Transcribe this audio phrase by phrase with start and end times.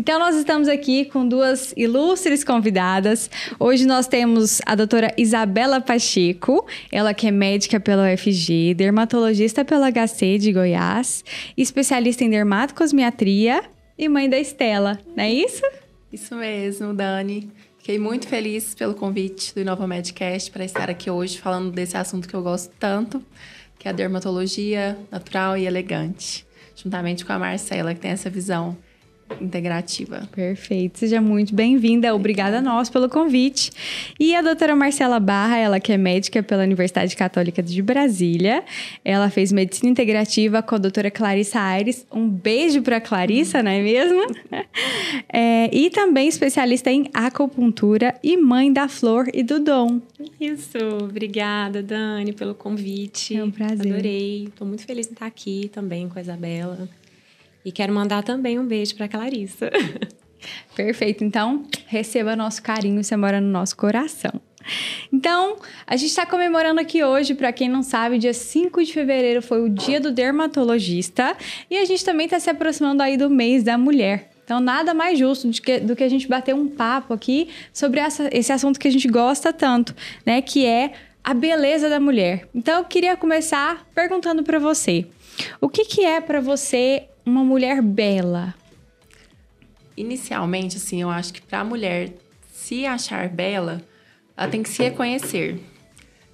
[0.00, 3.28] Então, nós estamos aqui com duas ilustres convidadas.
[3.58, 9.90] Hoje nós temos a doutora Isabela Pacheco, ela que é médica pela UFG, dermatologista pela
[9.90, 11.24] HC de Goiás,
[11.56, 13.60] especialista em dermatocosmiatria
[13.98, 15.64] e mãe da Estela, não é isso?
[16.12, 17.50] Isso mesmo, Dani.
[17.78, 22.28] Fiquei muito feliz pelo convite do Inova Medcast para estar aqui hoje falando desse assunto
[22.28, 23.20] que eu gosto tanto,
[23.76, 26.46] que é a dermatologia natural e elegante,
[26.76, 28.76] juntamente com a Marcela, que tem essa visão
[29.40, 30.28] integrativa.
[30.34, 30.98] Perfeito.
[30.98, 32.14] Seja muito bem-vinda.
[32.14, 33.70] Obrigada a nós pelo convite.
[34.18, 38.64] E a doutora Marcela Barra, ela que é médica pela Universidade Católica de Brasília.
[39.04, 42.06] Ela fez medicina integrativa com a doutora Clarissa Aires.
[42.12, 44.26] Um beijo para Clarissa, não é mesmo?
[45.30, 50.00] É, e também especialista em acupuntura e mãe da Flor e do Dom.
[50.40, 50.78] Isso.
[51.02, 53.36] Obrigada, Dani, pelo convite.
[53.36, 53.92] É um prazer.
[53.92, 54.44] Adorei.
[54.44, 56.88] Estou muito feliz em estar aqui também com a Isabela.
[57.68, 59.70] E quero mandar também um beijo para Clarissa.
[60.74, 61.22] Perfeito.
[61.22, 64.40] Então, receba nosso carinho, você mora no nosso coração.
[65.12, 69.42] Então, a gente está comemorando aqui hoje, para quem não sabe, dia 5 de fevereiro
[69.42, 71.36] foi o dia do dermatologista
[71.70, 74.30] e a gente também está se aproximando aí do mês da mulher.
[74.42, 78.00] Então, nada mais justo do que, do que a gente bater um papo aqui sobre
[78.00, 79.94] essa, esse assunto que a gente gosta tanto,
[80.24, 80.40] né?
[80.40, 82.48] Que é a beleza da mulher.
[82.54, 85.06] Então, eu queria começar perguntando para você:
[85.60, 88.54] o que, que é para você uma mulher bela?
[89.96, 92.14] Inicialmente, assim, eu acho que para a mulher
[92.52, 93.82] se achar bela,
[94.36, 95.60] ela tem que se reconhecer.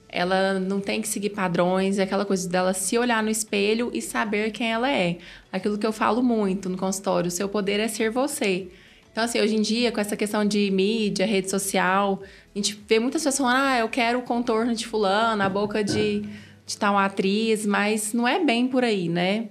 [0.08, 4.00] Ela não tem que seguir padrões, é aquela coisa dela se olhar no espelho e
[4.00, 5.18] saber quem ela é.
[5.52, 8.68] Aquilo que eu falo muito no consultório, o seu poder é ser você.
[9.10, 12.98] Então, assim, hoje em dia, com essa questão de mídia, rede social, a gente vê
[12.98, 16.24] muitas pessoas falando, ah, eu quero o contorno de fulano, a boca de,
[16.66, 19.50] de tal atriz, mas não é bem por aí, né?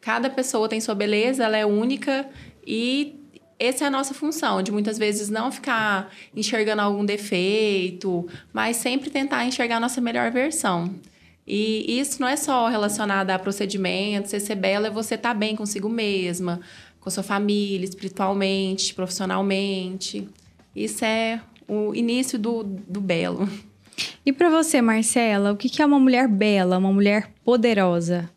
[0.00, 2.28] Cada pessoa tem sua beleza, ela é única
[2.66, 3.20] e
[3.58, 9.10] essa é a nossa função, de muitas vezes não ficar enxergando algum defeito, mas sempre
[9.10, 10.94] tentar enxergar a nossa melhor versão.
[11.46, 15.54] E isso não é só relacionado a procedimentos, ser bela é você estar tá bem
[15.54, 16.60] consigo mesma,
[17.00, 20.26] com sua família, espiritualmente, profissionalmente.
[20.74, 23.46] Isso é o início do, do belo.
[24.24, 28.30] E para você, Marcela, o que é uma mulher bela, uma mulher poderosa?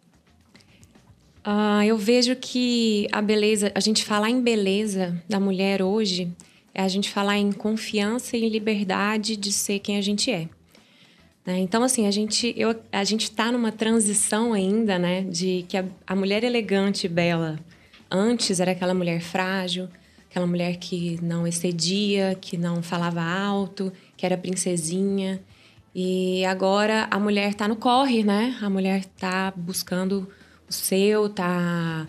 [1.45, 6.31] Uh, eu vejo que a beleza, a gente falar em beleza da mulher hoje,
[6.73, 10.47] é a gente falar em confiança e liberdade de ser quem a gente é.
[11.45, 11.59] Né?
[11.59, 15.21] Então, assim, a gente eu, a gente está numa transição ainda, né?
[15.21, 17.59] De que a, a mulher elegante e bela
[18.09, 19.89] antes era aquela mulher frágil,
[20.29, 25.41] aquela mulher que não excedia, que não falava alto, que era princesinha.
[25.93, 28.57] E agora a mulher está no corre, né?
[28.61, 30.27] A mulher está buscando
[30.73, 32.07] seu, tá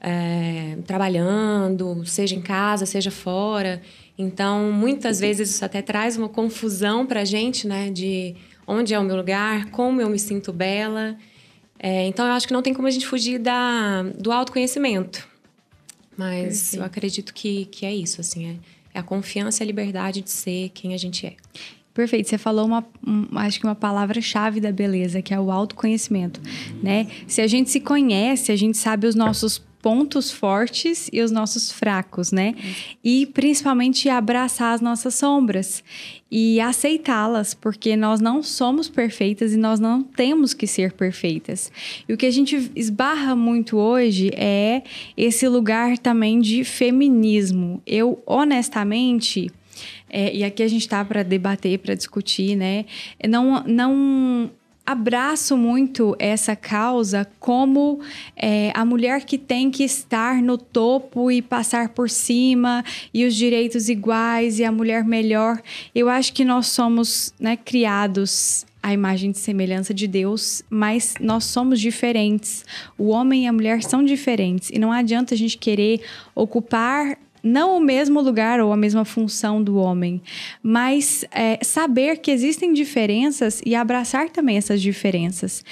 [0.00, 3.80] é, trabalhando, seja em casa, seja fora.
[4.18, 7.90] Então, muitas vezes isso até traz uma confusão para a gente, né?
[7.90, 11.16] De onde é o meu lugar, como eu me sinto bela.
[11.78, 15.26] É, então, eu acho que não tem como a gente fugir da, do autoconhecimento.
[16.16, 16.76] Mas Perfeito.
[16.76, 18.60] eu acredito que, que é isso, assim.
[18.92, 21.34] É, é a confiança e a liberdade de ser quem a gente é.
[21.94, 22.28] Perfeito.
[22.28, 26.40] Você falou uma, um, acho que uma palavra-chave da beleza, que é o autoconhecimento,
[26.82, 27.06] né?
[27.28, 31.70] Se a gente se conhece, a gente sabe os nossos pontos fortes e os nossos
[31.70, 32.54] fracos, né?
[33.04, 35.84] E principalmente abraçar as nossas sombras
[36.30, 41.70] e aceitá-las, porque nós não somos perfeitas e nós não temos que ser perfeitas.
[42.08, 44.82] E o que a gente esbarra muito hoje é
[45.16, 47.82] esse lugar também de feminismo.
[47.86, 49.52] Eu honestamente,
[50.16, 52.84] é, e aqui a gente está para debater, para discutir, né?
[53.28, 54.48] Não, não
[54.86, 57.98] abraço muito essa causa como
[58.36, 63.34] é, a mulher que tem que estar no topo e passar por cima e os
[63.34, 65.60] direitos iguais e a mulher melhor.
[65.92, 71.42] Eu acho que nós somos né, criados à imagem de semelhança de Deus, mas nós
[71.42, 72.64] somos diferentes.
[72.96, 76.02] O homem e a mulher são diferentes e não adianta a gente querer
[76.36, 80.22] ocupar não o mesmo lugar ou a mesma função do homem,
[80.62, 85.62] mas é, saber que existem diferenças e abraçar também essas diferenças.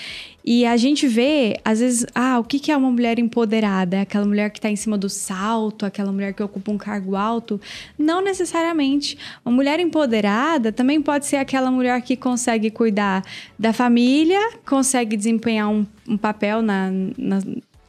[0.44, 4.00] E a gente vê, às vezes, ah, o que é uma mulher empoderada?
[4.00, 7.60] Aquela mulher que está em cima do salto, aquela mulher que ocupa um cargo alto?
[7.96, 9.16] Não necessariamente.
[9.44, 13.24] Uma mulher empoderada também pode ser aquela mulher que consegue cuidar
[13.56, 17.40] da família, consegue desempenhar um, um papel na, na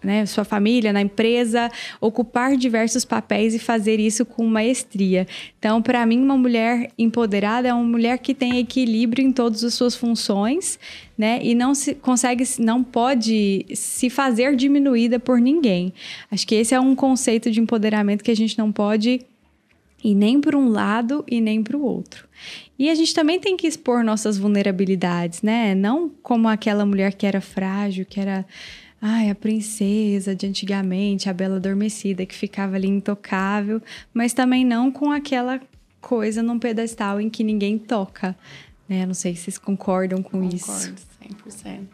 [0.03, 1.71] né, sua família, na empresa,
[2.01, 5.27] ocupar diversos papéis e fazer isso com maestria.
[5.57, 9.73] Então, para mim, uma mulher empoderada é uma mulher que tem equilíbrio em todas as
[9.73, 10.77] suas funções,
[11.17, 11.39] né?
[11.41, 15.93] E não se consegue, não pode se fazer diminuída por ninguém.
[16.29, 19.21] Acho que esse é um conceito de empoderamento que a gente não pode
[20.03, 22.27] ir nem para um lado e nem para o outro.
[22.77, 25.73] E a gente também tem que expor nossas vulnerabilidades, né?
[25.73, 28.45] Não como aquela mulher que era frágil, que era
[29.05, 33.81] ai, a princesa de antigamente, a bela adormecida que ficava ali intocável,
[34.13, 35.59] mas também não com aquela
[35.99, 38.33] coisa num pedestal em que ninguém toca,
[38.87, 39.05] né?
[39.05, 40.95] Não sei se vocês concordam com Concordo, isso.
[41.21, 41.87] 100%.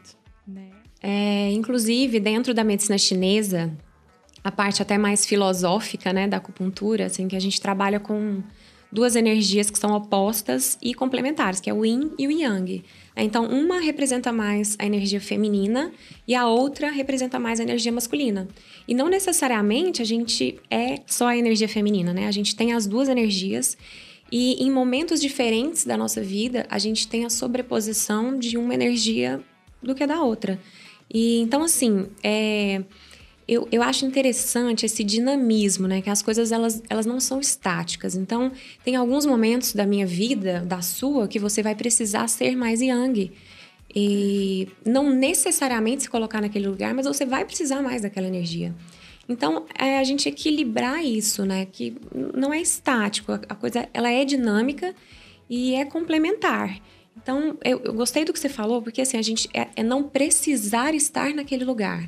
[0.48, 0.68] Né?
[1.02, 3.76] É, inclusive, dentro da medicina chinesa,
[4.44, 8.44] a parte até mais filosófica, né, da acupuntura, assim, que a gente trabalha com
[8.92, 12.84] duas energias que são opostas e complementares, que é o yin e o yang.
[13.16, 15.92] Então, uma representa mais a energia feminina
[16.28, 18.48] e a outra representa mais a energia masculina.
[18.88, 22.28] E não necessariamente a gente é só a energia feminina, né?
[22.28, 23.78] A gente tem as duas energias
[24.32, 29.42] e em momentos diferentes da nossa vida, a gente tem a sobreposição de uma energia
[29.82, 30.60] do que da outra.
[31.12, 32.84] E então, assim, é
[33.50, 36.02] eu, eu acho interessante esse dinamismo, né?
[36.02, 38.16] Que as coisas elas, elas não são estáticas.
[38.16, 38.52] Então,
[38.84, 43.32] tem alguns momentos da minha vida, da sua, que você vai precisar ser mais yang.
[43.94, 48.76] E não necessariamente se colocar naquele lugar, mas você vai precisar mais daquela energia.
[49.28, 51.66] Então, é a gente equilibrar isso, né?
[51.66, 51.96] Que
[52.36, 54.94] não é estático, a coisa ela é dinâmica
[55.50, 56.80] e é complementar.
[57.18, 60.04] Então, eu, eu gostei do que você falou, porque assim, a gente é, é não
[60.04, 62.08] precisar estar naquele lugar.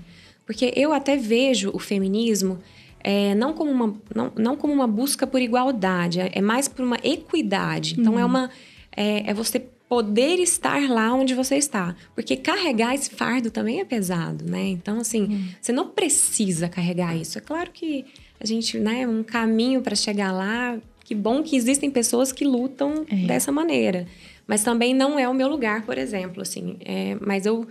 [0.51, 2.59] Porque eu até vejo o feminismo
[3.01, 6.83] é, não, como uma, não, não como uma busca por igualdade, é, é mais por
[6.83, 7.95] uma equidade.
[7.97, 8.19] Então, é uhum.
[8.19, 8.49] é uma.
[8.93, 11.95] É, é, você poder estar lá onde você está.
[12.13, 14.67] Porque carregar esse fardo também é pesado, né?
[14.67, 15.47] Então, assim, uhum.
[15.61, 17.37] você não precisa carregar isso.
[17.37, 18.03] É claro que
[18.37, 20.77] a gente, né, um caminho para chegar lá.
[21.05, 23.25] Que bom que existem pessoas que lutam é.
[23.25, 24.05] dessa maneira.
[24.45, 26.75] Mas também não é o meu lugar, por exemplo, assim.
[26.81, 27.65] É, mas eu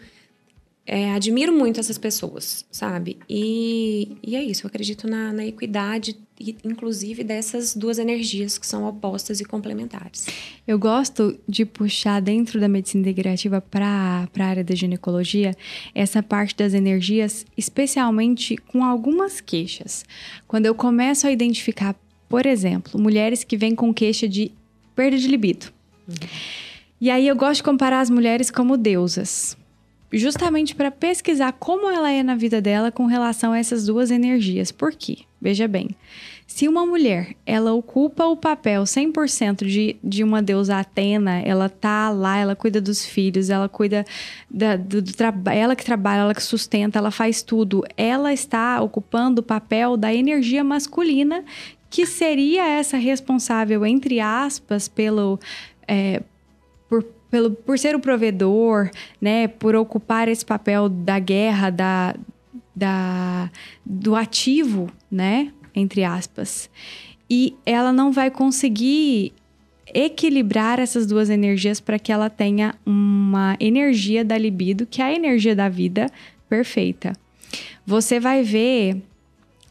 [0.92, 3.16] é, admiro muito essas pessoas, sabe?
[3.28, 6.18] E, e é isso, eu acredito na, na equidade,
[6.64, 10.26] inclusive dessas duas energias que são opostas e complementares.
[10.66, 15.56] Eu gosto de puxar dentro da medicina integrativa para a área da ginecologia
[15.94, 20.04] essa parte das energias, especialmente com algumas queixas.
[20.48, 21.94] Quando eu começo a identificar,
[22.28, 24.50] por exemplo, mulheres que vêm com queixa de
[24.96, 25.66] perda de libido.
[26.08, 26.14] Uhum.
[27.00, 29.56] E aí eu gosto de comparar as mulheres como deusas
[30.12, 34.72] justamente para pesquisar como ela é na vida dela com relação a essas duas energias.
[34.72, 35.18] Por quê?
[35.40, 35.90] Veja bem,
[36.46, 42.10] se uma mulher, ela ocupa o papel 100% de, de uma deusa Atena, ela tá
[42.10, 44.04] lá, ela cuida dos filhos, ela cuida
[44.50, 48.82] da, do, do trabalho, ela que trabalha, ela que sustenta, ela faz tudo, ela está
[48.82, 51.44] ocupando o papel da energia masculina,
[51.88, 55.38] que seria essa responsável, entre aspas, pelo...
[55.86, 56.20] É,
[57.30, 58.90] pelo, por ser o provedor,
[59.20, 62.16] né, por ocupar esse papel da guerra, da,
[62.74, 63.50] da,
[63.84, 66.68] do ativo, né, entre aspas.
[67.28, 69.32] E ela não vai conseguir
[69.94, 75.14] equilibrar essas duas energias para que ela tenha uma energia da libido, que é a
[75.14, 76.10] energia da vida
[76.48, 77.12] perfeita.
[77.86, 79.02] Você vai ver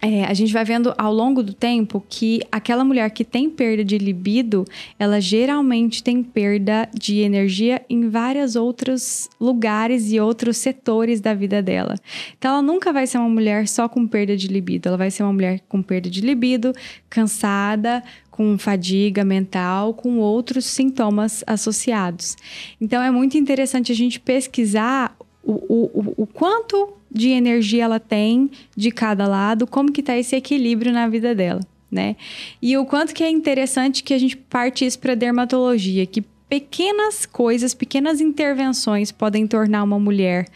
[0.01, 3.83] é, a gente vai vendo ao longo do tempo que aquela mulher que tem perda
[3.83, 4.65] de libido,
[4.97, 11.61] ela geralmente tem perda de energia em vários outros lugares e outros setores da vida
[11.61, 11.95] dela.
[12.37, 15.23] Então, ela nunca vai ser uma mulher só com perda de libido, ela vai ser
[15.23, 16.73] uma mulher com perda de libido,
[17.09, 18.01] cansada,
[18.31, 22.37] com fadiga mental, com outros sintomas associados.
[22.79, 25.13] Então, é muito interessante a gente pesquisar
[25.43, 30.35] o, o, o quanto de energia ela tem de cada lado, como que tá esse
[30.35, 31.61] equilíbrio na vida dela,
[31.91, 32.15] né?
[32.61, 37.25] E o quanto que é interessante que a gente parte isso para dermatologia, que pequenas
[37.25, 40.47] coisas, pequenas intervenções podem tornar uma mulher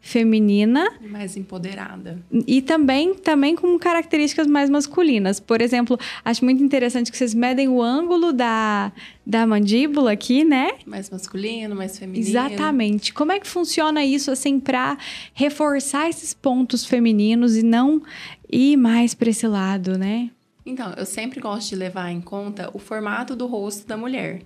[0.00, 0.90] feminina.
[1.08, 2.18] Mais empoderada.
[2.46, 5.38] E também, também com características mais masculinas.
[5.38, 8.92] Por exemplo, acho muito interessante que vocês medem o ângulo da,
[9.26, 10.70] da mandíbula aqui, né?
[10.86, 12.26] Mais masculino, mais feminino.
[12.26, 13.12] Exatamente.
[13.12, 14.96] Como é que funciona isso, assim, para
[15.34, 18.02] reforçar esses pontos femininos e não
[18.50, 20.30] ir mais para esse lado, né?
[20.64, 24.42] Então, eu sempre gosto de levar em conta o formato do rosto da mulher.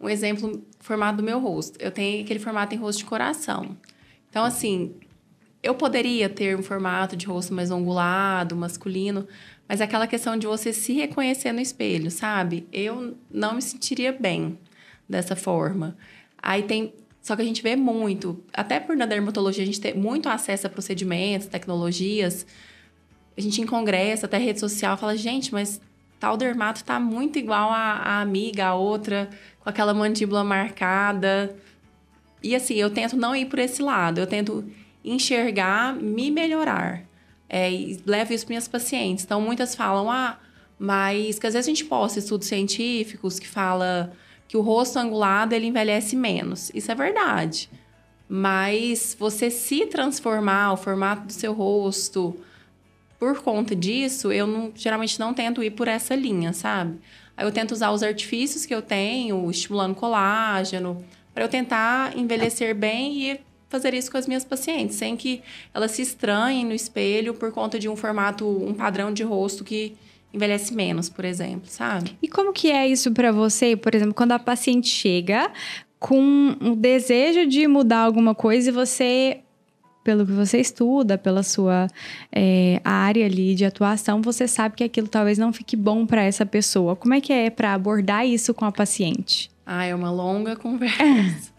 [0.00, 1.80] Um exemplo, formato do meu rosto.
[1.80, 3.76] Eu tenho aquele formato em rosto de coração.
[4.34, 4.96] Então, assim,
[5.62, 9.28] eu poderia ter um formato de rosto mais angulado, masculino,
[9.68, 12.66] mas é aquela questão de você se reconhecer no espelho, sabe?
[12.72, 14.58] Eu não me sentiria bem
[15.08, 15.96] dessa forma.
[16.36, 19.94] Aí tem Só que a gente vê muito, até por na dermatologia a gente tem
[19.94, 22.44] muito acesso a procedimentos, tecnologias.
[23.38, 25.80] A gente em congresso, até rede social, fala, gente, mas
[26.18, 31.54] tal dermato tá muito igual a, a amiga, a outra, com aquela mandíbula marcada.
[32.44, 34.62] E assim, eu tento não ir por esse lado, eu tento
[35.02, 37.02] enxergar, me melhorar.
[37.48, 39.24] É, e levo isso para minhas pacientes.
[39.24, 40.38] Então, muitas falam, ah,
[40.78, 44.12] mas que às vezes a gente posta estudos científicos que fala
[44.46, 46.70] que o rosto angulado ele envelhece menos.
[46.74, 47.70] Isso é verdade.
[48.28, 52.36] Mas você se transformar o formato do seu rosto
[53.18, 56.98] por conta disso, eu não, geralmente não tento ir por essa linha, sabe?
[57.34, 61.02] Aí eu tento usar os artifícios que eu tenho, estimulando colágeno,
[61.34, 65.42] para eu tentar envelhecer bem e fazer isso com as minhas pacientes, sem que
[65.74, 69.96] elas se estranhem no espelho por conta de um formato, um padrão de rosto que
[70.32, 72.16] envelhece menos, por exemplo, sabe?
[72.22, 75.50] E como que é isso para você, por exemplo, quando a paciente chega
[75.98, 79.40] com o desejo de mudar alguma coisa e você
[80.04, 81.88] pelo que você estuda, pela sua
[82.30, 86.44] é, área ali de atuação, você sabe que aquilo talvez não fique bom para essa
[86.44, 86.94] pessoa.
[86.94, 89.50] Como é que é para abordar isso com a paciente?
[89.66, 91.52] Ah, é uma longa conversa.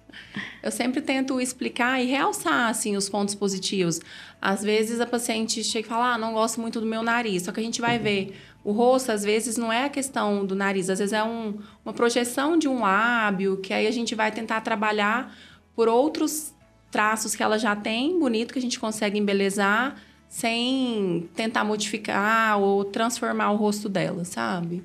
[0.62, 4.00] Eu sempre tento explicar e realçar, assim, os pontos positivos.
[4.42, 7.44] Às vezes a paciente chega e fala, ah, não gosto muito do meu nariz.
[7.44, 10.56] Só que a gente vai ver o rosto, às vezes, não é a questão do
[10.56, 10.90] nariz.
[10.90, 14.62] Às vezes é um, uma projeção de um lábio, que aí a gente vai tentar
[14.62, 15.36] trabalhar
[15.76, 16.54] por outros
[16.90, 19.96] traços que ela já tem, bonito, que a gente consegue embelezar,
[20.28, 24.84] sem tentar modificar ou transformar o rosto dela, sabe?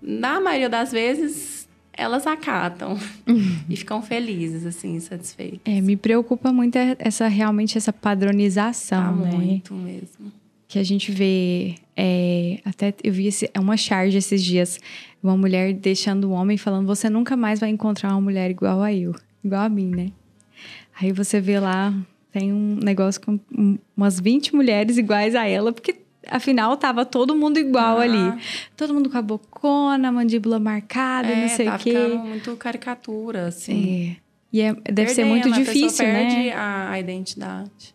[0.00, 1.59] Na maioria das vezes,
[2.00, 2.98] elas acatam
[3.68, 5.60] e ficam felizes, assim, satisfeitas.
[5.66, 9.32] É, me preocupa muito essa realmente essa padronização, tá né?
[9.32, 10.32] Muito mesmo.
[10.66, 14.78] Que a gente vê, é, até eu vi esse, uma charge esses dias,
[15.22, 18.80] uma mulher deixando o um homem falando: você nunca mais vai encontrar uma mulher igual
[18.82, 19.14] a eu,
[19.44, 20.10] igual a mim, né?
[20.98, 21.94] Aí você vê lá,
[22.32, 23.38] tem um negócio com
[23.94, 25.96] umas 20 mulheres iguais a ela, porque
[26.28, 28.02] Afinal, tava todo mundo igual ah.
[28.02, 28.42] ali.
[28.76, 32.08] Todo mundo com a bocona, mandíbula marcada, é, não sei tá o quê.
[32.08, 34.16] muito caricatura, assim.
[34.16, 34.30] É.
[34.52, 36.28] E é, deve Perdendo, ser muito difícil, né?
[36.28, 37.94] perde a, a identidade.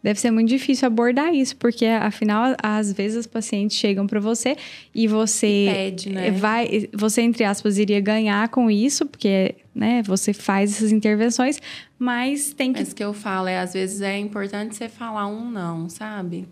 [0.00, 4.56] Deve ser muito difícil abordar isso, porque afinal, às vezes as pacientes chegam para você
[4.94, 6.30] e você e pede, né?
[6.30, 11.60] vai, você entre aspas iria ganhar com isso, porque, né, você faz essas intervenções,
[11.98, 15.50] mas tem que Mas que eu falo é às vezes é importante você falar um
[15.50, 16.46] não, sabe?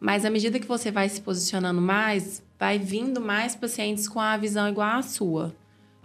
[0.00, 4.36] Mas à medida que você vai se posicionando mais, vai vindo mais pacientes com a
[4.36, 5.54] visão igual à sua.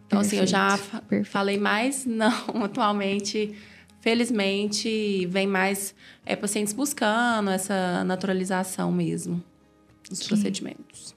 [0.06, 0.26] Então, Perfeito.
[0.26, 1.26] assim, eu já Perfeito.
[1.26, 3.56] falei mais não atualmente.
[4.02, 9.44] Felizmente, vem mais é, pacientes buscando essa naturalização mesmo
[10.08, 11.16] dos que, procedimentos.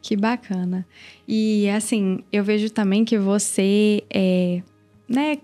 [0.00, 0.86] Que bacana.
[1.28, 4.62] E, assim, eu vejo também que você é,
[5.06, 5.36] né,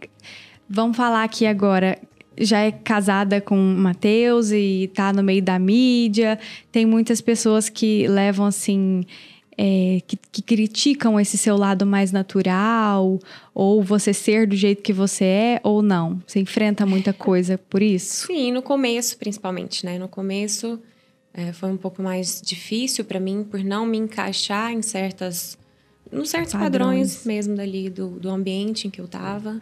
[0.67, 1.99] vamos falar aqui agora
[2.41, 6.39] já é casada com o Matheus e tá no meio da mídia.
[6.71, 9.05] Tem muitas pessoas que levam assim.
[9.61, 13.19] É, que, que, criticam esse seu lado mais natural,
[13.53, 16.23] ou você ser do jeito que você é, ou não?
[16.25, 18.29] Você enfrenta muita coisa por isso?
[18.29, 19.99] Sim, no começo, principalmente, né?
[19.99, 20.79] No começo
[21.35, 25.59] é, foi um pouco mais difícil para mim por não me encaixar em certas.
[26.11, 29.61] nos certos padrões, padrões mesmo dali do, do ambiente em que eu estava.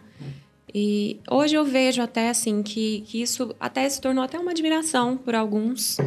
[0.79, 5.17] E hoje eu vejo até assim que, que isso até se tornou até uma admiração
[5.17, 5.97] por alguns.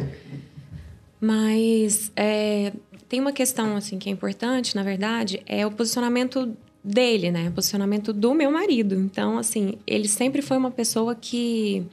[1.19, 2.71] Mas é,
[3.09, 7.49] tem uma questão assim que é importante, na verdade, é o posicionamento dele, né?
[7.49, 8.95] O posicionamento do meu marido.
[8.95, 11.85] Então, assim, ele sempre foi uma pessoa que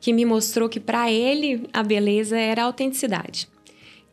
[0.00, 3.46] que me mostrou que para ele a beleza era a autenticidade.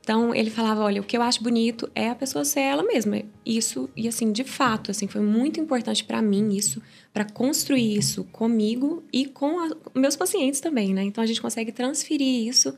[0.07, 3.21] Então ele falava, olha, o que eu acho bonito é a pessoa ser ela mesma.
[3.45, 8.23] Isso e assim, de fato, assim, foi muito importante para mim isso, para construir isso
[8.31, 11.03] comigo e com a, meus pacientes também, né?
[11.03, 12.73] Então a gente consegue transferir isso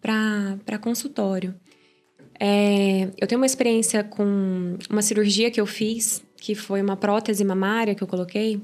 [0.00, 1.54] para consultório.
[2.40, 7.44] É, eu tenho uma experiência com uma cirurgia que eu fiz, que foi uma prótese
[7.44, 8.62] mamária que eu coloquei.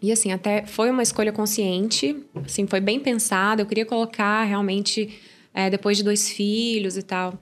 [0.00, 3.60] E assim, até foi uma escolha consciente, assim, foi bem pensada.
[3.60, 5.18] Eu queria colocar realmente
[5.52, 7.38] é, depois de dois filhos e tal.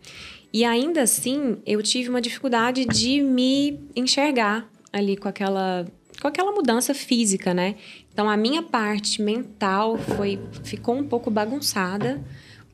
[0.53, 5.87] E ainda assim, eu tive uma dificuldade de me enxergar ali com aquela,
[6.21, 7.77] com aquela mudança física, né?
[8.13, 12.25] Então, a minha parte mental foi, ficou um pouco bagunçada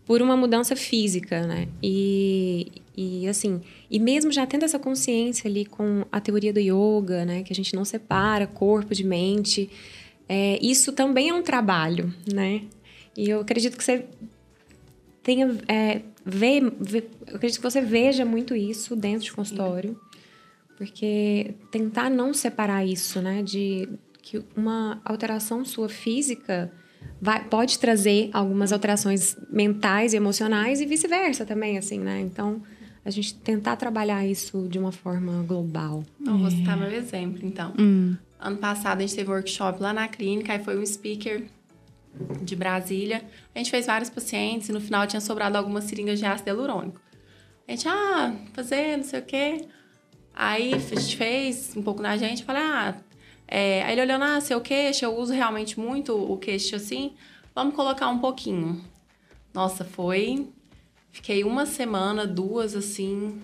[0.07, 1.69] por uma mudança física, né?
[1.83, 3.61] E, e assim,
[3.91, 7.43] e mesmo já tendo essa consciência ali com a teoria do yoga, né?
[7.43, 9.69] Que a gente não separa corpo de mente,
[10.29, 12.63] é, isso também é um trabalho, né?
[13.17, 14.07] E eu acredito que você
[15.23, 15.59] tenha.
[15.69, 19.99] É, vê, vê, eu acredito que você veja muito isso dentro de consultório.
[20.77, 23.43] Porque tentar não separar isso, né?
[23.43, 23.89] De
[24.21, 26.73] que uma alteração sua física
[27.21, 32.21] vai, pode trazer algumas alterações mentais e emocionais e vice-versa também, assim, né?
[32.21, 32.63] Então,
[33.05, 36.05] a gente tentar trabalhar isso de uma forma global.
[36.19, 37.75] Não, vou citar meu exemplo, então.
[37.79, 38.17] Hum.
[38.39, 41.43] Ano passado, a gente teve um workshop lá na clínica, aí foi um speaker
[42.43, 43.23] de Brasília.
[43.55, 47.01] A gente fez vários pacientes e no final tinha sobrado algumas seringas de ácido hialurônico.
[47.67, 49.67] A gente, ah, fazer não sei o quê.
[50.35, 52.97] Aí a gente fez um pouco na gente, falei, ah,
[53.47, 53.83] é...
[53.83, 57.15] aí ele olhando, ah, seu queixo, eu uso realmente muito o queixo assim,
[57.55, 58.83] vamos colocar um pouquinho.
[59.53, 60.49] Nossa, foi.
[61.11, 63.41] Fiquei uma semana, duas assim.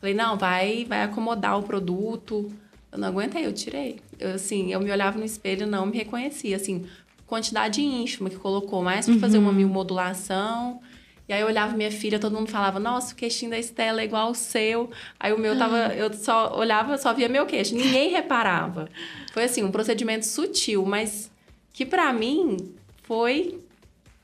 [0.00, 2.50] Falei, não, vai, vai acomodar o produto.
[2.90, 4.00] Eu não aguentei, eu tirei.
[4.18, 6.86] Eu, assim, eu me olhava no espelho não me reconhecia, assim,
[7.26, 9.68] quantidade ínfima que colocou, mais para fazer uma Uhum.
[9.68, 10.80] modulação.
[11.28, 14.04] E aí eu olhava minha filha, todo mundo falava, nossa, o queixinho da Estela é
[14.04, 14.90] igual ao seu.
[15.18, 15.94] Aí o meu tava, Ah.
[15.94, 18.88] eu só olhava, só via meu queixo, ninguém reparava.
[19.32, 21.30] Foi assim, um procedimento sutil, mas
[21.72, 22.56] que para mim
[23.04, 23.58] foi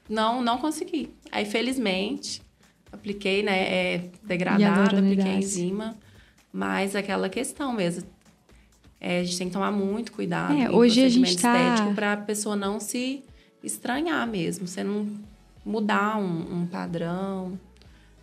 [0.08, 1.08] não não consegui.
[1.32, 2.42] Aí felizmente
[2.92, 5.96] apliquei, né, é degradado, apliquei enzima,
[6.52, 8.04] mas aquela questão mesmo.
[9.00, 11.94] É, a gente tem que tomar muito cuidado É, hoje a gente procedimento tá- estético
[11.94, 13.22] para a pessoa não se
[13.64, 15.08] estranhar mesmo, você não
[15.64, 17.58] mudar um, um padrão,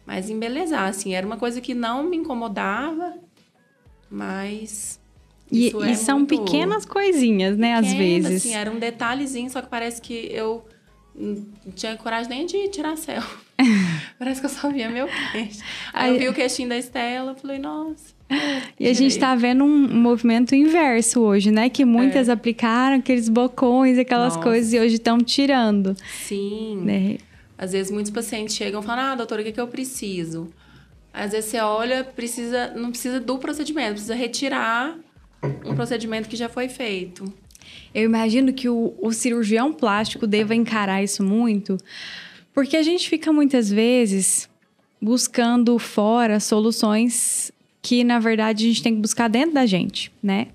[0.06, 3.16] mas embelezar, assim, era uma coisa que não me incomodava,
[4.10, 5.00] mas
[5.52, 8.46] E, e é são muito pequenas coisinhas, né, às vezes.
[8.46, 10.66] Assim, era um detalhezinho, só que parece que eu
[11.16, 13.22] não tinha coragem nem de tirar céu.
[14.20, 15.62] parece que eu só via meu queixo.
[15.94, 18.17] Aí eu Aí- vi o queixinho da Estela, falei, nossa.
[18.80, 19.20] E a gente tirei.
[19.28, 21.70] tá vendo um movimento inverso hoje, né?
[21.70, 24.36] Que muitas aplicaram aqueles bocões, aquelas É.
[24.36, 24.48] Nossa.
[24.50, 26.82] coisas, e hoje estão tirando, Sim.
[26.84, 27.18] né?
[27.58, 30.50] Às vezes muitos pacientes chegam e falam, ah, doutora, o que, que eu preciso?
[31.14, 34.96] Às vezes você olha, precisa, não precisa do procedimento, precisa retirar
[35.66, 37.32] um procedimento que já foi feito.
[37.96, 41.78] Eu imagino que o, o cirurgião plástico deva encarar isso muito,
[42.54, 44.48] porque a gente fica muitas vezes
[45.02, 47.52] buscando fora soluções
[47.88, 50.48] que, na verdade, a gente tem que buscar dentro da gente, né?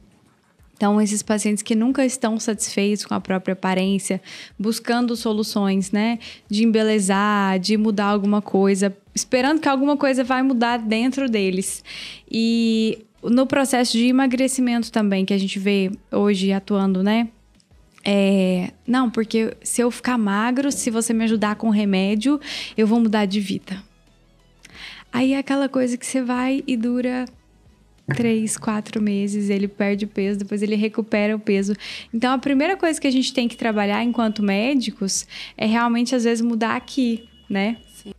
[0.77, 4.21] Então, esses pacientes que nunca estão satisfeitos com a própria aparência,
[4.59, 6.19] buscando soluções, né?
[6.47, 11.83] De embelezar, de mudar alguma coisa, esperando que alguma coisa vai mudar dentro deles.
[12.31, 17.29] E no processo de emagrecimento também, que a gente vê hoje atuando, né?
[18.05, 22.39] É, não, porque se eu ficar magro, se você me ajudar com remédio,
[22.77, 23.83] eu vou mudar de vida.
[25.13, 27.27] Aí é aquela coisa que você vai e dura
[28.17, 31.75] três, quatro meses, ele perde peso, depois ele recupera o peso.
[32.13, 36.25] Então a primeira coisa que a gente tem que trabalhar enquanto médicos é realmente às
[36.25, 37.77] vezes mudar aqui, né?
[37.95, 38.13] Sim.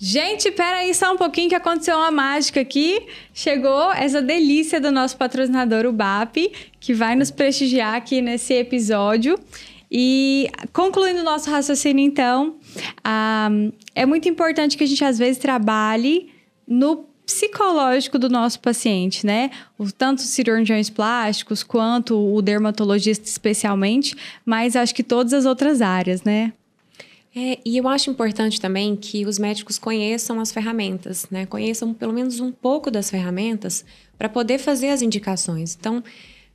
[0.00, 3.06] Gente, peraí só um pouquinho que aconteceu uma mágica aqui.
[3.34, 9.36] Chegou essa delícia do nosso patrocinador, o BAP, que vai nos prestigiar aqui nesse episódio.
[9.90, 12.56] E concluindo o nosso raciocínio, então,
[13.02, 13.48] ah,
[13.94, 16.30] é muito importante que a gente às vezes trabalhe
[16.66, 19.50] no psicológico do nosso paciente, né?
[19.78, 25.82] O, tanto os cirurgiões plásticos quanto o dermatologista especialmente, mas acho que todas as outras
[25.82, 26.52] áreas, né?
[27.36, 31.44] É, e eu acho importante também que os médicos conheçam as ferramentas, né?
[31.44, 33.84] Conheçam pelo menos um pouco das ferramentas
[34.16, 35.76] para poder fazer as indicações.
[35.78, 36.02] Então,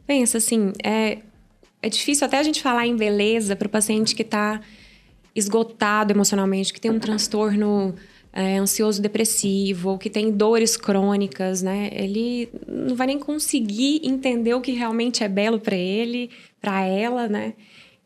[0.07, 1.19] pensa assim, é,
[1.83, 4.61] é difícil até a gente falar em beleza para o paciente que está
[5.35, 7.93] esgotado emocionalmente, que tem um transtorno
[8.31, 11.89] é, ansioso depressivo ou que tem dores crônicas, né?
[11.91, 16.29] Ele não vai nem conseguir entender o que realmente é belo para ele,
[16.61, 17.53] para ela, né?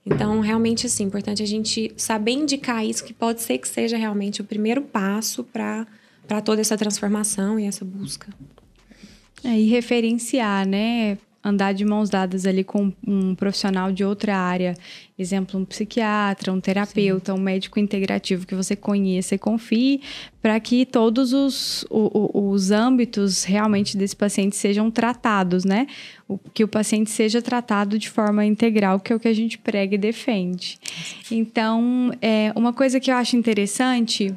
[0.04, 4.42] Então, realmente, assim, importante a gente saber indicar isso, que pode ser que seja realmente
[4.42, 5.86] o primeiro passo para
[6.44, 8.34] toda essa transformação e essa busca.
[9.44, 11.20] É, e referenciar, né?
[11.48, 14.76] Andar de mãos dadas ali com um profissional de outra área,
[15.18, 20.02] exemplo, um psiquiatra, um terapeuta, um médico integrativo que você conheça e confie,
[20.42, 25.88] para que todos os, o- o- os âmbitos realmente desse paciente sejam tratados, né?
[26.28, 29.58] O, que o paciente seja tratado de forma integral, que é o que a gente
[29.58, 30.78] prega e defende.
[31.32, 34.36] Então, é, uma coisa que eu acho interessante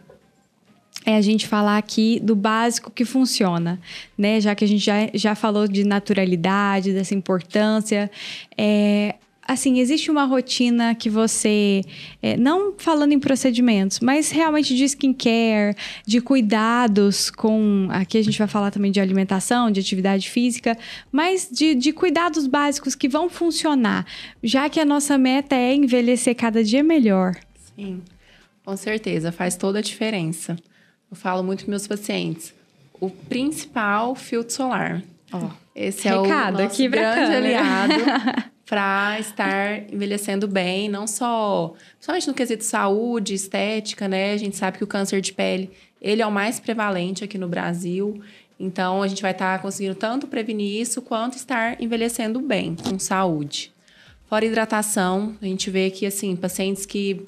[1.10, 3.80] é a gente falar aqui do básico que funciona,
[4.16, 4.40] né?
[4.40, 8.10] Já que a gente já, já falou de naturalidade, dessa importância.
[8.56, 9.14] É,
[9.52, 11.82] assim, existe uma rotina que você,
[12.22, 15.74] é, não falando em procedimentos, mas realmente de skincare,
[16.06, 17.88] de cuidados com.
[17.90, 20.78] Aqui a gente vai falar também de alimentação, de atividade física,
[21.10, 24.06] mas de, de cuidados básicos que vão funcionar,
[24.42, 27.34] já que a nossa meta é envelhecer cada dia melhor.
[27.74, 28.02] Sim,
[28.64, 30.56] com certeza, faz toda a diferença.
[31.10, 32.54] Eu falo muito com meus pacientes.
[33.00, 35.02] O principal filtro solar.
[35.32, 37.36] Ó, esse é o nosso grande câmera.
[37.36, 37.94] aliado
[38.64, 44.32] para estar envelhecendo bem, não só, somente no quesito saúde, estética, né?
[44.32, 47.48] A gente sabe que o câncer de pele, ele é o mais prevalente aqui no
[47.48, 48.22] Brasil.
[48.58, 52.98] Então, a gente vai estar tá conseguindo tanto prevenir isso quanto estar envelhecendo bem, com
[52.98, 53.72] saúde.
[54.26, 57.26] Fora hidratação, a gente vê que, assim, pacientes que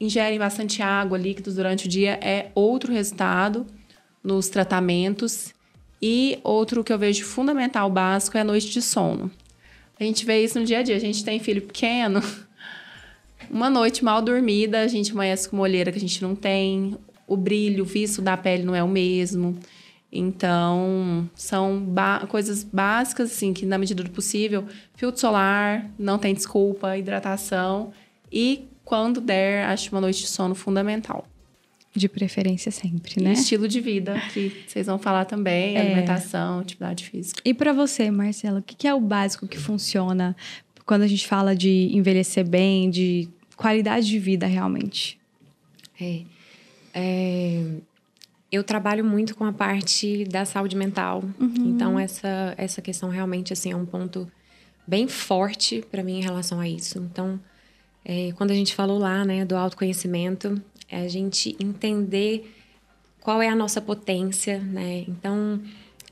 [0.00, 3.66] ingerem bastante água, líquidos durante o dia, é outro resultado
[4.22, 5.54] nos tratamentos.
[6.00, 9.30] E outro que eu vejo fundamental, básico, é a noite de sono.
[9.98, 10.96] A gente vê isso no dia a dia.
[10.96, 12.22] A gente tem filho pequeno.
[13.50, 16.96] Uma noite mal dormida, a gente amanhece com uma olheira que a gente não tem.
[17.26, 19.58] O brilho, o visto da pele não é o mesmo.
[20.12, 21.86] Então, são
[22.28, 27.92] coisas básicas, assim, que na medida do possível, filtro solar, não tem desculpa, hidratação
[28.32, 31.28] e, quando der, acho uma noite de sono fundamental.
[31.94, 33.30] De preferência sempre, né?
[33.30, 35.80] E estilo de vida, que vocês vão falar também, é.
[35.82, 37.42] alimentação, atividade física.
[37.44, 40.34] E para você, Marcela, o que é o básico que funciona
[40.86, 45.18] quando a gente fala de envelhecer bem, de qualidade de vida realmente?
[46.00, 46.22] É,
[46.94, 47.64] é,
[48.50, 51.22] eu trabalho muito com a parte da saúde mental.
[51.38, 51.74] Uhum.
[51.74, 54.26] Então, essa, essa questão realmente assim, é um ponto
[54.86, 56.98] bem forte para mim em relação a isso.
[57.12, 57.38] Então,
[58.10, 62.50] é, quando a gente falou lá né, do autoconhecimento, é a gente entender
[63.20, 65.04] qual é a nossa potência, né?
[65.06, 65.60] Então,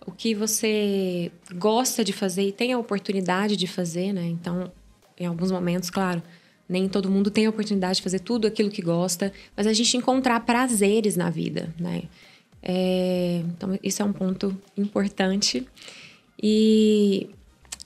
[0.07, 4.27] o que você gosta de fazer e tem a oportunidade de fazer, né?
[4.27, 4.71] Então,
[5.19, 6.23] em alguns momentos, claro,
[6.69, 9.97] nem todo mundo tem a oportunidade de fazer tudo aquilo que gosta, mas a gente
[9.97, 12.03] encontrar prazeres na vida, né?
[12.63, 15.67] É, então, isso é um ponto importante.
[16.43, 17.31] E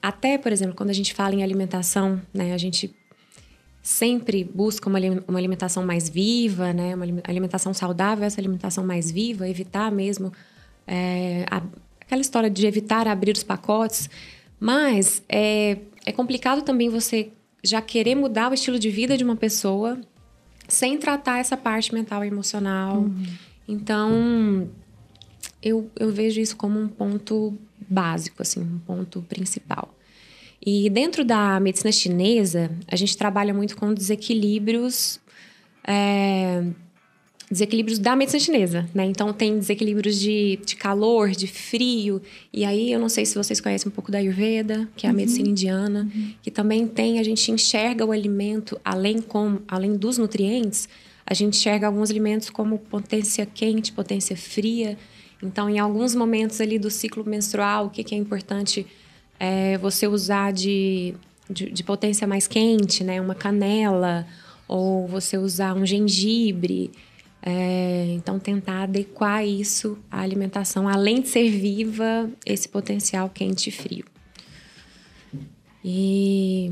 [0.03, 2.53] até, por exemplo, quando a gente fala em alimentação, né?
[2.53, 2.93] A gente
[3.91, 6.95] sempre busca uma, uma alimentação mais viva, né?
[6.95, 10.33] Uma alimentação saudável, essa alimentação mais viva, evitar mesmo
[10.87, 11.61] é, a,
[12.01, 14.09] aquela história de evitar abrir os pacotes.
[14.61, 17.31] Mas é, é complicado também você
[17.65, 20.01] já querer mudar o estilo de vida de uma pessoa
[20.69, 22.99] sem tratar essa parte mental e emocional.
[22.99, 23.25] Uhum.
[23.67, 24.69] Então,
[25.61, 29.93] eu, eu vejo isso como um ponto básico, assim, um ponto principal.
[30.65, 35.19] E dentro da medicina chinesa, a gente trabalha muito com desequilíbrios.
[35.87, 36.63] É,
[37.51, 39.05] desequilíbrios da medicina chinesa, né?
[39.07, 42.23] Então tem desequilíbrios de, de calor, de frio.
[42.53, 45.13] E aí eu não sei se vocês conhecem um pouco da Ayurveda, que é a
[45.13, 45.17] uhum.
[45.17, 46.33] medicina indiana, uhum.
[46.41, 50.89] que também tem, a gente enxerga o alimento além com, além dos nutrientes,
[51.27, 54.97] a gente enxerga alguns alimentos como potência quente, potência fria.
[55.43, 58.87] Então, em alguns momentos ali do ciclo menstrual, o que, que é importante
[59.41, 61.15] é, você usar de,
[61.49, 63.19] de, de, potência mais quente, né?
[63.19, 64.27] Uma canela,
[64.69, 66.91] ou você usar um gengibre.
[67.43, 73.73] É, então, tentar adequar isso à alimentação, além de ser viva, esse potencial quente e
[73.73, 74.05] frio.
[75.83, 76.71] E,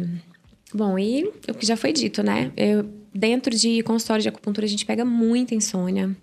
[0.74, 2.52] bom, e o que já foi dito, né?
[2.54, 6.14] Eu, dentro de consultório de acupuntura, a gente pega muita insônia,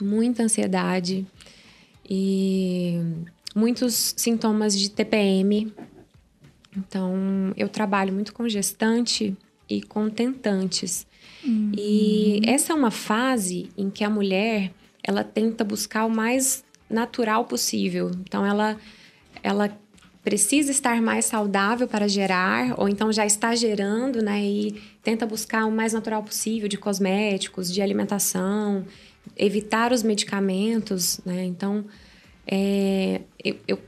[0.00, 1.24] muita ansiedade
[2.08, 3.00] e
[3.58, 5.72] muitos sintomas de TPM.
[6.76, 9.36] Então, eu trabalho muito com gestante
[9.68, 11.06] e com tentantes.
[11.44, 11.72] Uhum.
[11.76, 14.70] E essa é uma fase em que a mulher
[15.02, 18.12] ela tenta buscar o mais natural possível.
[18.22, 18.76] Então, ela,
[19.42, 19.76] ela
[20.22, 24.40] precisa estar mais saudável para gerar, ou então já está gerando, né?
[24.44, 28.84] E tenta buscar o mais natural possível de cosméticos, de alimentação,
[29.36, 31.44] evitar os medicamentos, né?
[31.44, 31.84] Então,
[32.50, 33.78] é, eu, eu,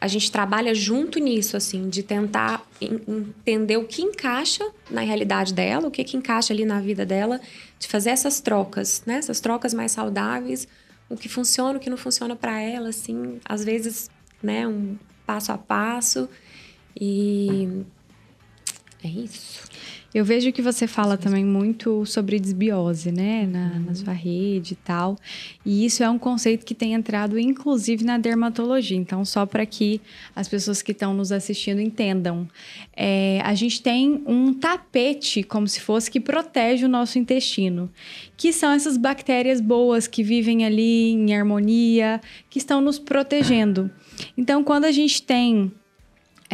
[0.00, 5.86] a gente trabalha junto nisso, assim, de tentar entender o que encaixa na realidade dela,
[5.86, 7.40] o que, que encaixa ali na vida dela,
[7.78, 9.16] de fazer essas trocas, né?
[9.16, 10.66] Essas trocas mais saudáveis,
[11.08, 14.10] o que funciona, o que não funciona para ela, assim, às vezes,
[14.42, 16.28] né, um passo a passo.
[17.00, 17.84] E
[19.02, 19.62] é isso.
[20.14, 23.84] Eu vejo que você fala também muito sobre desbiose, né, na, uhum.
[23.86, 25.18] na, sua rede e tal.
[25.66, 28.96] E isso é um conceito que tem entrado, inclusive, na dermatologia.
[28.96, 30.00] Então, só para que
[30.36, 32.48] as pessoas que estão nos assistindo entendam.
[32.96, 37.90] É, a gente tem um tapete, como se fosse, que protege o nosso intestino,
[38.36, 43.90] que são essas bactérias boas que vivem ali em harmonia, que estão nos protegendo.
[44.38, 45.72] Então, quando a gente tem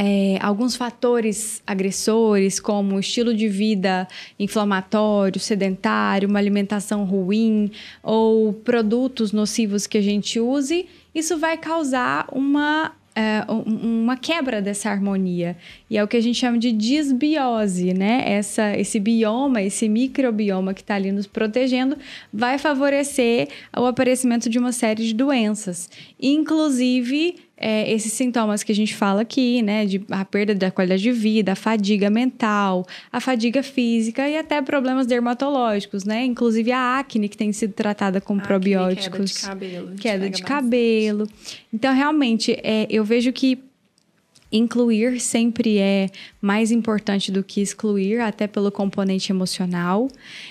[0.02, 4.08] é, alguns fatores agressores, como estilo de vida
[4.38, 7.70] inflamatório, sedentário, uma alimentação ruim
[8.02, 14.88] ou produtos nocivos que a gente use, isso vai causar uma é, uma quebra dessa
[14.88, 15.56] harmonia.
[15.90, 18.22] E é o que a gente chama de disbiose, né?
[18.24, 21.98] Essa, esse bioma, esse microbioma que está ali nos protegendo,
[22.32, 28.74] vai favorecer o aparecimento de uma série de doenças, inclusive é, esses sintomas que a
[28.74, 29.84] gente fala aqui, né?
[29.84, 34.62] De a perda da qualidade de vida, a fadiga mental, a fadiga física e até
[34.62, 36.24] problemas dermatológicos, né?
[36.24, 39.32] Inclusive a acne que tem sido tratada com Acne, probióticos.
[39.32, 39.96] Queda de cabelo.
[39.96, 41.28] Queda de cabelo.
[41.72, 43.58] Então, realmente, é, eu vejo que
[44.52, 46.08] incluir sempre é
[46.40, 50.08] mais importante do que excluir, até pelo componente emocional.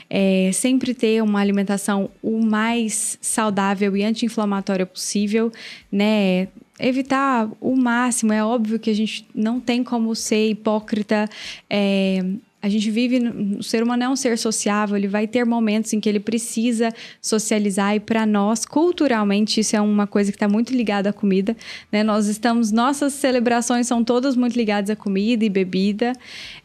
[0.10, 5.52] É, sempre ter uma alimentação o mais saudável e anti-inflamatória possível,
[5.92, 6.48] né?
[6.80, 8.32] Evitar o máximo.
[8.32, 11.28] É óbvio que a gente não tem como ser hipócrita.
[11.70, 12.24] É,
[12.62, 13.20] a gente vive,
[13.58, 16.94] o ser humano é um ser sociável, ele vai ter momentos em que ele precisa
[17.22, 21.56] socializar e para nós, culturalmente, isso é uma coisa que está muito ligada à comida,
[21.90, 22.04] né?
[22.04, 26.14] Nós estamos, nossas celebrações são todas muito ligadas à comida e bebida,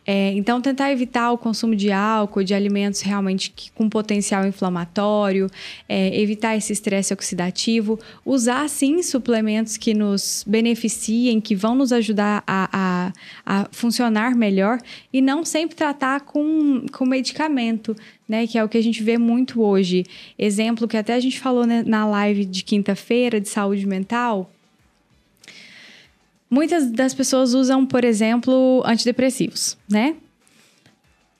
[0.06, 5.48] é, então tentar evitar o consumo de álcool, de alimentos realmente que, com potencial inflamatório,
[5.88, 12.42] é, evitar esse estresse oxidativo, usar sim suplementos que nos beneficiem, que vão nos ajudar
[12.46, 13.12] a, a,
[13.46, 14.78] a funcionar melhor
[15.12, 17.94] e não sempre tratar com, com medicamento,
[18.26, 18.46] né?
[18.46, 20.04] Que é o que a gente vê muito hoje.
[20.38, 24.50] Exemplo que até a gente falou né, na live de quinta-feira de saúde mental.
[26.48, 30.16] Muitas das pessoas usam, por exemplo, antidepressivos, né?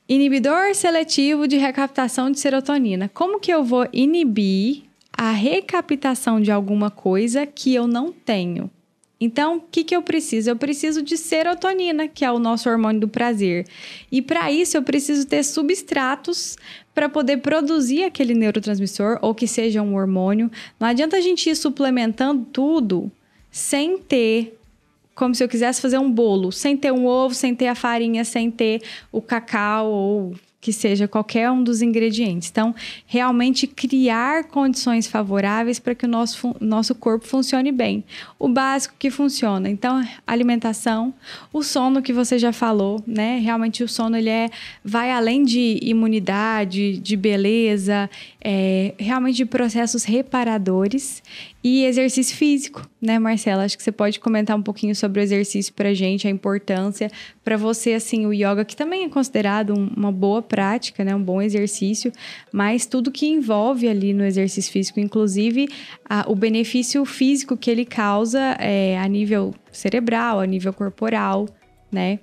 [0.07, 3.09] Inibidor seletivo de recaptação de serotonina.
[3.14, 8.70] Como que eu vou inibir a recaptação de alguma coisa que eu não tenho?
[9.20, 10.50] Então, o que, que eu preciso?
[10.50, 13.66] Eu preciso de serotonina, que é o nosso hormônio do prazer.
[14.11, 16.57] E para isso, eu preciso ter substratos
[16.94, 20.50] para poder produzir aquele neurotransmissor ou que seja um hormônio.
[20.79, 23.11] Não adianta a gente ir suplementando tudo
[23.50, 24.59] sem ter
[25.14, 28.24] como se eu quisesse fazer um bolo, sem ter um ovo, sem ter a farinha,
[28.24, 32.48] sem ter o cacau ou que seja qualquer um dos ingredientes.
[32.50, 32.74] Então,
[33.07, 38.03] realmente criar condições favoráveis para que o nosso, nosso corpo funcione bem.
[38.38, 39.68] O básico que funciona.
[39.68, 41.12] Então, alimentação,
[41.53, 43.40] o sono que você já falou, né?
[43.40, 44.48] Realmente o sono ele é,
[44.83, 48.09] vai além de imunidade, de beleza,
[48.42, 51.22] é, realmente de processos reparadores
[51.64, 53.64] e exercício físico, né, Marcela?
[53.64, 57.11] Acho que você pode comentar um pouquinho sobre o exercício pra gente, a importância
[57.42, 61.22] para você, assim, o yoga, que também é considerado um, uma boa prática, né, um
[61.22, 62.12] bom exercício,
[62.53, 65.66] mas tudo que envolve ali no exercício físico, inclusive
[66.07, 71.48] a, o benefício físico que ele causa é, a nível cerebral, a nível corporal,
[71.90, 72.18] né?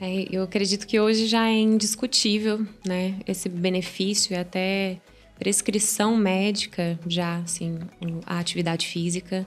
[0.00, 4.98] É, eu acredito que hoje já é indiscutível, né, esse benefício e até
[5.38, 7.78] prescrição médica já, assim,
[8.24, 9.46] a atividade física.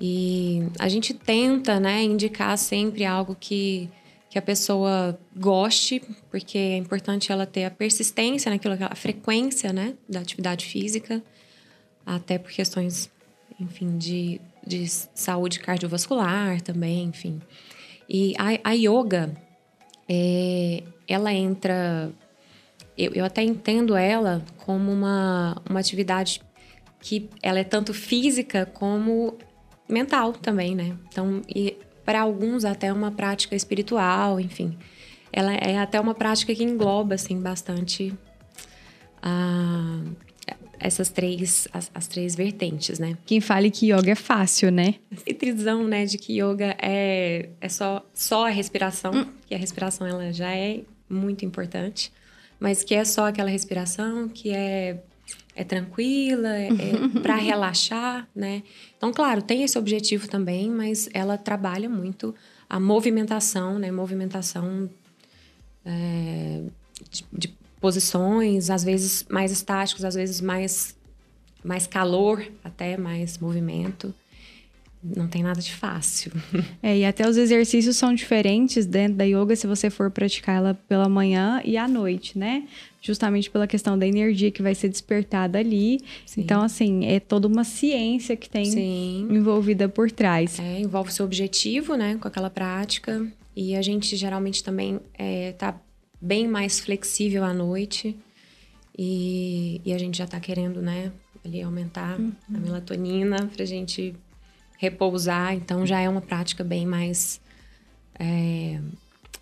[0.00, 3.90] E a gente tenta, né, indicar sempre algo que,
[4.30, 6.00] que a pessoa goste,
[6.30, 11.22] porque é importante ela ter a persistência naquilo, a frequência, né, da atividade física,
[12.06, 13.10] até por questões,
[13.60, 17.40] enfim, de, de saúde cardiovascular também, enfim.
[18.08, 19.34] E a, a yoga,
[20.08, 22.10] é, ela entra
[22.98, 26.42] eu, eu até entendo ela como uma, uma atividade
[27.00, 29.38] que ela é tanto física como
[29.88, 30.96] mental também, né?
[31.08, 34.76] Então, e para alguns até uma prática espiritual, enfim.
[35.32, 38.12] Ela é até uma prática que engloba, assim, bastante
[39.22, 40.02] ah,
[40.80, 43.16] essas três, as, as, três vertentes, né?
[43.26, 44.94] Quem fale que yoga é fácil, né?
[45.10, 49.26] Essa trisão, né, de que yoga é, é só, só a respiração, hum.
[49.46, 52.10] que a respiração ela já é muito importante
[52.58, 55.02] mas que é só aquela respiração, que é,
[55.54, 58.62] é tranquila, é, é para relaxar, né?
[58.96, 62.34] Então, claro, tem esse objetivo também, mas ela trabalha muito
[62.68, 63.90] a movimentação, né?
[63.90, 64.90] Movimentação
[65.84, 66.62] é,
[67.10, 70.96] de, de posições, às vezes mais estáticos, às vezes mais,
[71.62, 74.12] mais calor, até mais movimento
[75.02, 76.32] não tem nada de fácil.
[76.82, 80.74] É, e até os exercícios são diferentes dentro da yoga se você for praticar ela
[80.88, 82.68] pela manhã e à noite, né?
[83.02, 86.00] Justamente pela questão da energia que vai ser despertada ali.
[86.24, 86.40] Sim.
[86.40, 89.28] Então, assim, é toda uma ciência que tem Sim.
[89.30, 90.58] envolvida por trás.
[90.58, 93.26] É, envolve o seu objetivo, né, com aquela prática.
[93.56, 95.78] E a gente geralmente também é, tá
[96.20, 98.16] bem mais flexível à noite.
[98.96, 101.12] E, e a gente já tá querendo, né,
[101.44, 102.32] ali aumentar uhum.
[102.54, 104.14] a melatonina pra gente
[104.78, 107.40] repousar, então já é uma prática bem mais
[108.18, 108.80] é,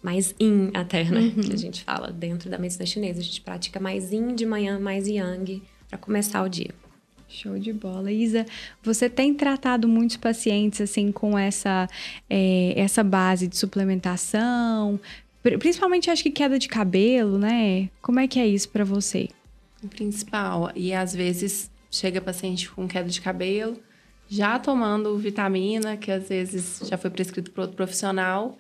[0.03, 1.20] mais in até, né?
[1.20, 1.42] Uhum.
[1.42, 3.20] Que a gente fala dentro da medicina chinesa.
[3.20, 6.75] A gente pratica mais in de manhã, mais yang para começar o dia.
[7.29, 8.11] Show de bola.
[8.11, 8.46] Isa,
[8.83, 11.88] você tem tratado muitos pacientes assim com essa,
[12.31, 14.99] é, essa base de suplementação,
[15.42, 17.90] principalmente acho que queda de cabelo, né?
[18.01, 19.29] Como é que é isso para você?
[19.83, 20.70] O principal.
[20.75, 23.77] E às vezes chega paciente com queda de cabelo,
[24.29, 28.59] já tomando vitamina, que às vezes já foi prescrito por outro profissional.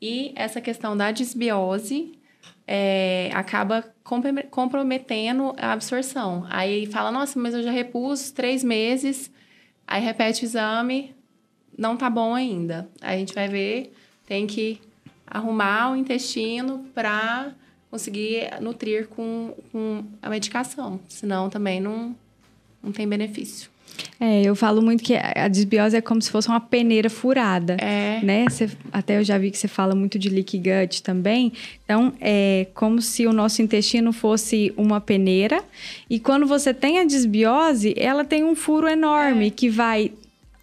[0.00, 2.12] E essa questão da desbiose
[2.66, 3.84] é, acaba
[4.50, 6.46] comprometendo a absorção.
[6.50, 9.30] Aí fala, nossa, mas eu já repus três meses,
[9.86, 11.14] aí repete o exame,
[11.76, 12.88] não tá bom ainda.
[13.00, 13.94] Aí a gente vai ver,
[14.26, 14.80] tem que
[15.26, 17.52] arrumar o intestino para
[17.90, 22.14] conseguir nutrir com, com a medicação, senão também não,
[22.82, 23.70] não tem benefício.
[24.18, 27.76] É, eu falo muito que a desbiose é como se fosse uma peneira furada.
[27.78, 28.20] É.
[28.22, 28.46] Né?
[28.92, 31.52] Até eu já vi que você fala muito de leaky gut também.
[31.84, 35.62] Então, é como se o nosso intestino fosse uma peneira.
[36.08, 39.50] E quando você tem a desbiose, ela tem um furo enorme é.
[39.50, 40.12] que vai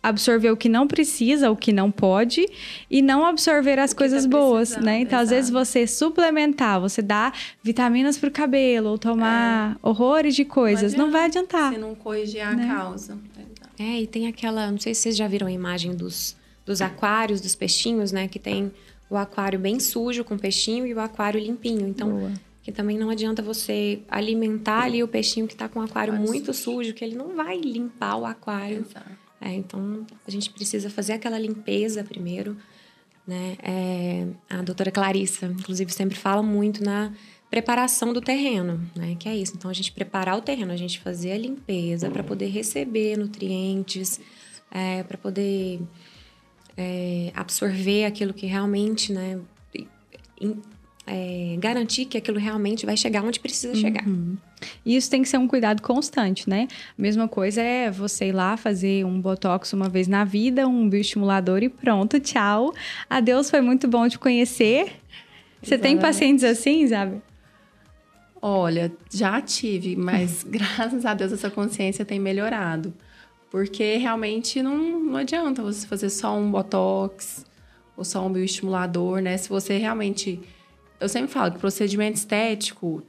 [0.04, 2.46] absorver o que não precisa, o que não pode,
[2.92, 5.00] e não absorver as coisas tá boas, né?
[5.00, 5.24] Então, Exato.
[5.24, 7.32] às vezes, você suplementar, você dá
[7.64, 9.76] vitaminas para o cabelo, ou tomar é.
[9.82, 11.72] horrores de coisas, não, não, vai adiantar.
[11.72, 12.68] Se não corrigir a né?
[12.68, 13.18] causa.
[13.80, 17.42] É, e tem aquela, não sei se vocês já viram a imagem dos, dos aquários,
[17.42, 18.28] dos peixinhos, né?
[18.28, 18.72] Que tem
[19.10, 21.88] o aquário bem sujo com peixinho e o aquário limpinho.
[21.88, 22.34] Então, Boa.
[22.62, 26.54] que também não adianta você alimentar ali o peixinho que está com o aquário muito
[26.54, 26.78] sujo.
[26.78, 28.86] sujo, que ele não vai limpar o aquário.
[29.42, 32.56] É, então, a gente precisa fazer aquela limpeza primeiro,
[33.28, 33.58] né?
[33.62, 37.12] É, a doutora Clarissa, inclusive, sempre fala muito na
[37.54, 39.16] preparação do terreno, né?
[39.20, 39.54] Que é isso.
[39.56, 44.20] Então, a gente preparar o terreno, a gente fazer a limpeza para poder receber nutrientes,
[44.72, 45.80] é, para poder
[46.76, 49.40] é, absorver aquilo que realmente, né?
[51.06, 54.08] é, garantir que aquilo realmente vai chegar onde precisa chegar.
[54.08, 54.36] Uhum.
[54.84, 56.68] E isso tem que ser um cuidado constante, né?
[56.98, 60.90] A mesma coisa é você ir lá fazer um botox uma vez na vida, um
[60.90, 62.74] bioestimulador e pronto, tchau.
[63.08, 64.92] Adeus, foi muito bom te conhecer.
[65.62, 67.22] Você tem pacientes assim, sabe?
[68.46, 72.94] Olha, já tive, mas graças a Deus essa consciência tem melhorado.
[73.50, 77.46] Porque realmente não, não adianta você fazer só um botox
[77.96, 79.38] ou só um bioestimulador, né?
[79.38, 80.42] Se você realmente
[81.00, 83.02] eu sempre falo que procedimento estético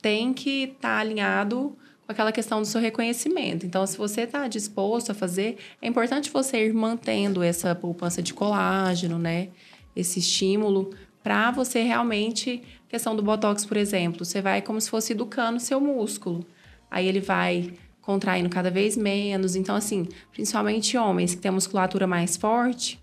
[0.00, 3.66] tem que estar tá alinhado com aquela questão do seu reconhecimento.
[3.66, 8.32] Então, se você está disposto a fazer, é importante você ir mantendo essa poupança de
[8.32, 9.48] colágeno, né?
[9.94, 10.90] Esse estímulo
[11.24, 15.80] para você realmente, questão do botox, por exemplo, você vai como se fosse educando seu
[15.80, 16.46] músculo.
[16.90, 19.56] Aí ele vai contraindo cada vez menos.
[19.56, 23.00] Então, assim, principalmente homens que têm a musculatura mais forte,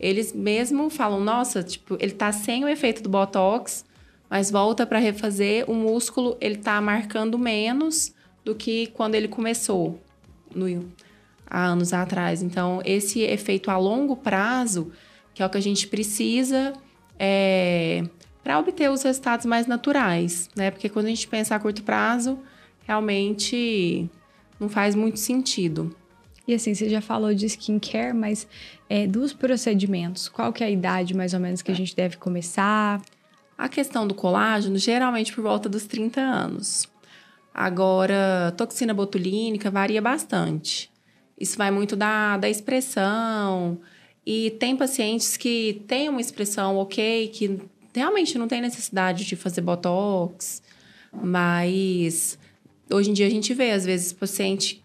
[0.00, 3.84] eles mesmo falam, nossa, tipo, ele tá sem o efeito do botox,
[4.28, 8.12] mas volta para refazer, o músculo ele tá marcando menos
[8.44, 10.02] do que quando ele começou
[10.52, 10.90] no,
[11.46, 12.42] há anos atrás.
[12.42, 14.90] Então, esse efeito a longo prazo,
[15.32, 16.72] que é o que a gente precisa
[17.22, 18.02] é,
[18.42, 20.70] para obter os resultados mais naturais, né?
[20.70, 22.38] Porque quando a gente pensa a curto prazo,
[22.86, 24.08] realmente
[24.58, 25.94] não faz muito sentido.
[26.48, 28.48] E assim, você já falou de skincare, mas
[28.88, 32.16] é, dos procedimentos, qual que é a idade mais ou menos que a gente deve
[32.16, 33.02] começar?
[33.56, 36.88] A questão do colágeno, geralmente por volta dos 30 anos.
[37.52, 40.90] Agora, toxina botulínica varia bastante.
[41.38, 43.78] Isso vai muito da, da expressão.
[44.24, 47.58] E tem pacientes que têm uma expressão ok, que
[47.94, 50.62] realmente não tem necessidade de fazer botox,
[51.12, 52.38] mas
[52.90, 54.82] hoje em dia a gente vê, às vezes, paciente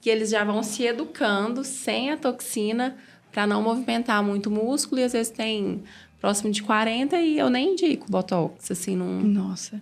[0.00, 2.96] que eles já vão se educando sem a toxina
[3.32, 5.82] para não movimentar muito o músculo e às vezes tem
[6.20, 9.20] próximo de 40 e eu nem indico botox, assim, não.
[9.20, 9.80] Nossa.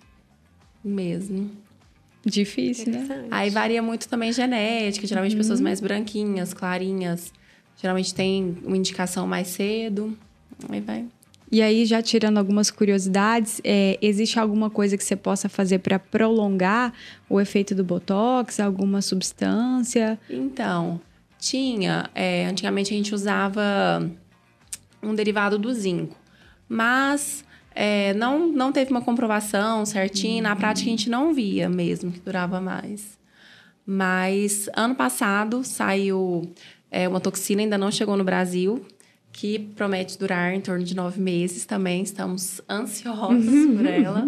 [0.85, 1.51] Mesmo.
[2.25, 3.27] Difícil, né?
[3.31, 5.39] Aí varia muito também genética, geralmente uhum.
[5.39, 7.33] pessoas mais branquinhas, clarinhas,
[7.77, 10.17] geralmente tem uma indicação mais cedo.
[10.69, 11.07] Aí vai.
[11.51, 15.99] E aí, já tirando algumas curiosidades, é, existe alguma coisa que você possa fazer para
[15.99, 16.93] prolongar
[17.29, 18.59] o efeito do Botox?
[18.59, 20.19] Alguma substância?
[20.29, 21.01] Então,
[21.39, 22.11] tinha.
[22.15, 24.11] É, antigamente a gente usava
[25.01, 26.17] um derivado do zinco,
[26.69, 30.43] mas é, não, não teve uma comprovação certinha.
[30.43, 30.49] Uhum.
[30.49, 33.17] Na prática, a gente não via mesmo que durava mais.
[33.87, 36.53] Mas ano passado saiu
[36.97, 38.87] é, uma toxina, ainda não chegou no Brasil,
[39.31, 42.03] que promete durar em torno de nove meses também.
[42.03, 44.25] Estamos ansiosos por ela.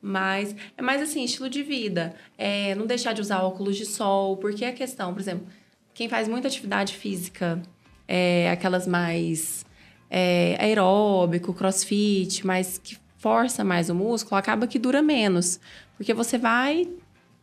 [0.00, 2.14] Mas é mais assim, estilo de vida.
[2.38, 5.46] É, não deixar de usar óculos de sol, porque a questão, por exemplo,
[5.92, 7.60] quem faz muita atividade física,
[8.08, 9.66] é, aquelas mais
[10.08, 15.60] é, aeróbico, crossfit, mas que força mais o músculo, acaba que dura menos.
[15.98, 16.88] Porque você vai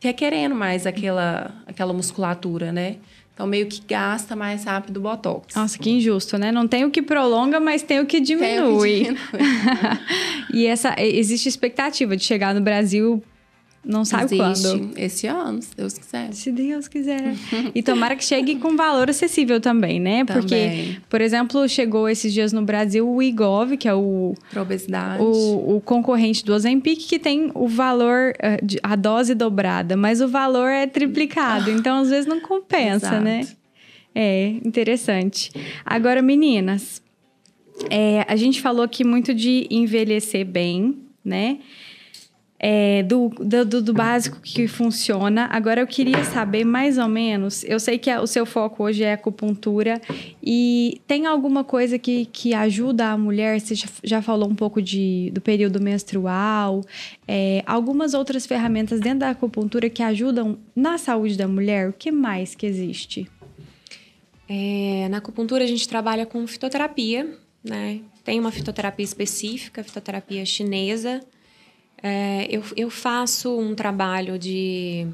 [0.00, 2.96] requerendo mais aquela, aquela musculatura, né?
[3.38, 5.54] Então, meio que gasta mais rápido o Botox.
[5.54, 6.50] Nossa, que injusto, né?
[6.50, 9.04] Não tem o que prolonga, mas tem o que diminui.
[9.04, 9.98] Tem o que diminui.
[10.52, 13.22] e essa, existe expectativa de chegar no Brasil
[13.88, 14.98] não sabe Existe quando.
[14.98, 16.32] esse ano, se Deus quiser.
[16.34, 17.34] Se Deus quiser.
[17.74, 20.26] e tomara que chegue com valor acessível também, né?
[20.26, 20.96] Porque, Também.
[21.08, 25.22] por exemplo, chegou esses dias no Brasil o Igov, que é o, Pra obesidade.
[25.22, 30.28] o, o concorrente do Ozempic, que tem o valor, eh, a dose dobrada, mas o
[30.28, 31.70] valor é triplicado.
[31.70, 33.48] Então, às vezes, não compensa, né?
[34.14, 35.50] É, interessante.
[35.84, 37.00] Agora, meninas,
[37.88, 41.58] é, a gente falou aqui muito de envelhecer bem, né?
[42.60, 45.46] É, do, do, do- básico que funciona.
[45.52, 47.62] Agora eu queria saber mais ou menos.
[47.62, 50.00] Eu sei que a- o seu foco hoje é acupuntura
[50.42, 53.60] e tem alguma coisa que, que ajuda a mulher?
[53.60, 56.82] Você já, já falou um pouco de, do período menstrual,
[57.28, 61.88] é, algumas outras ferramentas dentro da acupuntura que ajudam na saúde da mulher.
[61.88, 63.28] O que mais que existe?
[64.48, 68.00] É, na acupuntura a gente trabalha com fitoterapia, né?
[68.24, 71.20] Tem uma fitoterapia específica, fitoterapia chinesa.
[72.02, 75.06] É, eu, eu faço um trabalho de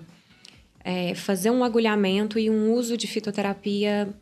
[0.85, 4.15] é, fazer um agulhamento e um uso de fitoterapia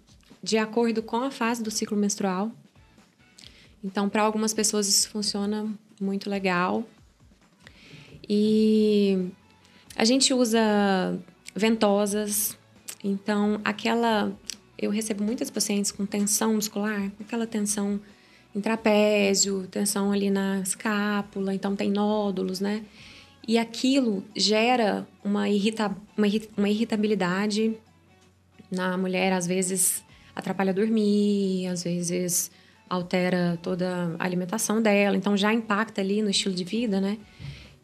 [0.43, 2.51] de acordo com a fase do ciclo menstrual.
[3.83, 5.69] Então, para algumas pessoas isso funciona
[6.01, 6.85] muito legal.
[8.29, 9.29] E
[9.97, 10.61] a gente usa
[11.55, 12.57] ventosas.
[13.03, 14.33] Então, aquela.
[14.79, 18.01] Eu recebo muitas pacientes com tensão muscular, aquela tensão
[18.55, 22.83] em trapézio, tensão ali na escápula, então tem nódulos, né?
[23.47, 26.27] E aquilo gera uma, irrita, uma,
[26.57, 27.75] uma irritabilidade
[28.71, 32.51] na mulher, às vezes atrapalha dormir, às vezes
[32.89, 37.19] altera toda a alimentação dela, então já impacta ali no estilo de vida, né?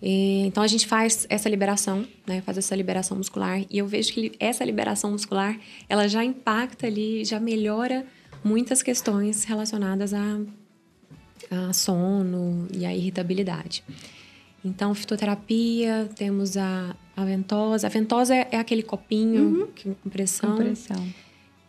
[0.01, 2.41] E, então a gente faz essa liberação, né?
[2.43, 5.59] Faz essa liberação muscular e eu vejo que essa liberação muscular
[5.89, 8.07] ela já impacta ali, já melhora
[8.45, 10.41] muitas questões relacionadas a,
[11.51, 13.83] a sono e a irritabilidade.
[14.65, 17.87] Então, fitoterapia, temos a, a ventosa.
[17.87, 21.07] A ventosa é, é aquele copinho que- com pressão Compressão.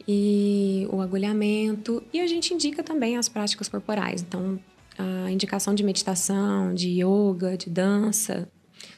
[0.08, 2.02] e o agulhamento.
[2.12, 4.22] E a gente indica também as práticas corporais.
[4.28, 4.60] Então,
[4.98, 8.50] a indicação de meditação, de yoga, de dança,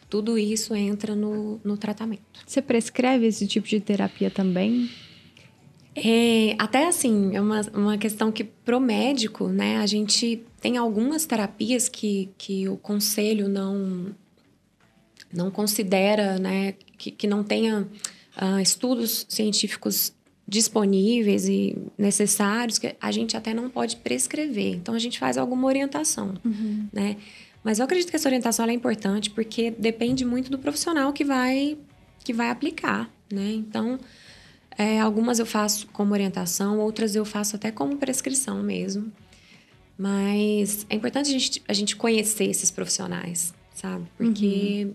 [0.09, 2.23] tudo isso entra no, no tratamento.
[2.47, 4.89] Você prescreve esse tipo de terapia também?
[5.95, 11.25] É, até assim, é uma, uma questão que pro médico, né, a gente tem algumas
[11.25, 14.15] terapias que, que o conselho não,
[15.33, 17.87] não considera, né, que, que não tenha
[18.35, 20.13] ah, estudos científicos
[20.47, 24.75] disponíveis e necessários, que a gente até não pode prescrever.
[24.75, 26.33] Então, a gente faz alguma orientação,
[26.91, 27.15] né?
[27.63, 31.77] Mas eu acredito que essa orientação é importante porque depende muito do profissional que vai,
[32.23, 33.53] que vai aplicar, né?
[33.53, 33.97] Então,
[34.81, 39.11] é, algumas eu faço como orientação, outras eu faço até como prescrição mesmo.
[39.97, 44.05] Mas é importante a gente, a gente conhecer esses profissionais, sabe?
[44.17, 44.89] Porque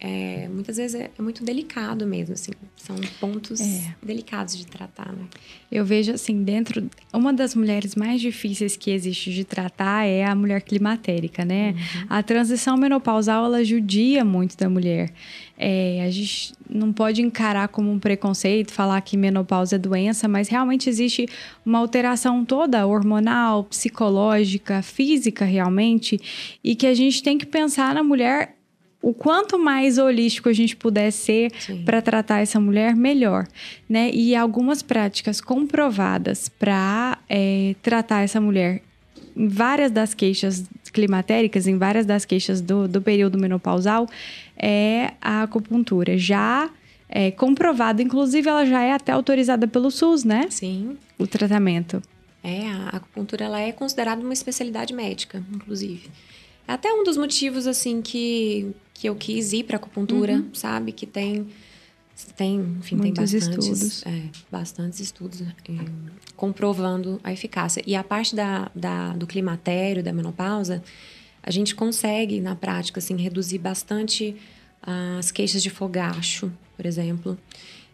[0.00, 2.52] é, muitas vezes é, é muito delicado mesmo, assim.
[2.76, 3.94] São pontos É.
[4.02, 5.24] delicados de tratar, né?
[5.70, 6.88] Eu vejo assim, dentro.
[7.12, 11.74] Uma das mulheres mais difíceis que existe de tratar é a mulher climatérica, né?
[12.08, 15.12] A transição menopausal, ela judia muito da mulher.
[15.58, 20.48] É, a gente não pode encarar como um preconceito, falar que menopausa é doença, mas
[20.48, 21.28] realmente existe
[21.66, 26.20] uma alteração toda hormonal, psicológica, física, realmente,
[26.62, 28.54] e que a gente tem que pensar na mulher.
[29.00, 31.52] O quanto mais holístico a gente puder ser
[31.84, 33.46] para tratar essa mulher, melhor,
[33.88, 34.10] né?
[34.12, 37.18] E algumas práticas comprovadas para
[37.82, 38.82] tratar essa mulher
[39.36, 44.08] em várias das queixas climatéricas, em várias das queixas do, do período menopausal,
[44.56, 46.18] é a acupuntura.
[46.18, 46.68] Já
[47.08, 50.48] é comprovado, inclusive ela já é até autorizada pelo SUS, né?
[50.50, 50.98] Sim.
[51.16, 52.02] O tratamento.
[52.42, 56.10] É, a acupuntura ela é considerada uma especialidade médica, inclusive.
[56.66, 60.90] É até um dos motivos, assim, que, que eu quis ir para acupuntura, sabe?
[60.90, 61.46] Que tem,
[62.36, 64.06] tem enfim, Muitos tem bastantes estudos.
[64.06, 65.44] É, bastantes estudos é,
[66.34, 67.80] comprovando a eficácia.
[67.86, 70.82] E a parte da, da, do climatério, da menopausa,
[71.40, 74.34] a gente consegue, na prática, assim, reduzir bastante
[74.82, 77.38] as queixas de fogacho, por exemplo.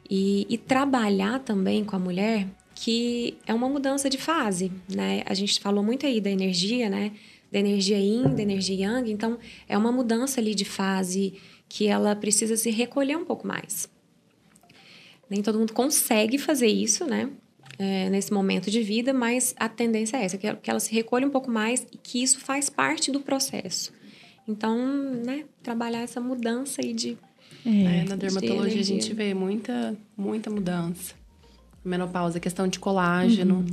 [0.09, 5.23] E, e trabalhar também com a mulher que é uma mudança de fase, né?
[5.27, 7.13] A gente falou muito aí da energia, né?
[7.55, 9.09] Da energia yin, da energia yang.
[9.13, 9.39] Então,
[9.69, 11.35] é uma mudança ali de fase
[11.69, 13.89] que ela precisa se recolher um pouco mais.
[15.31, 17.31] Nem todo mundo consegue fazer isso, né?
[17.79, 20.93] É, nesse momento de vida, mas a tendência é essa, que ela, que ela se
[20.93, 23.93] recolhe um pouco mais e que isso faz parte do processo.
[24.49, 24.77] Então,
[25.25, 27.17] né, trabalhar essa mudança aí de
[27.65, 28.83] É, na de dermatologia a energia.
[28.83, 31.15] gente vê muita, muita mudança.
[31.85, 33.65] Menopausa, questão de colágeno.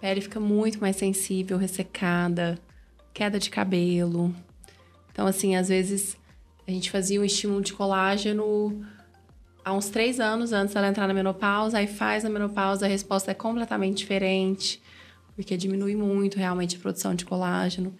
[0.00, 2.58] Pele fica muito mais sensível, ressecada,
[3.12, 4.34] queda de cabelo.
[5.12, 6.16] Então, assim, às vezes
[6.66, 8.86] A gente fazia um estímulo de colágeno
[9.64, 13.30] há uns três anos antes dela entrar na menopausa, aí faz a menopausa, a resposta
[13.30, 14.80] é completamente diferente,
[15.34, 17.92] porque diminui muito realmente a produção de colágeno.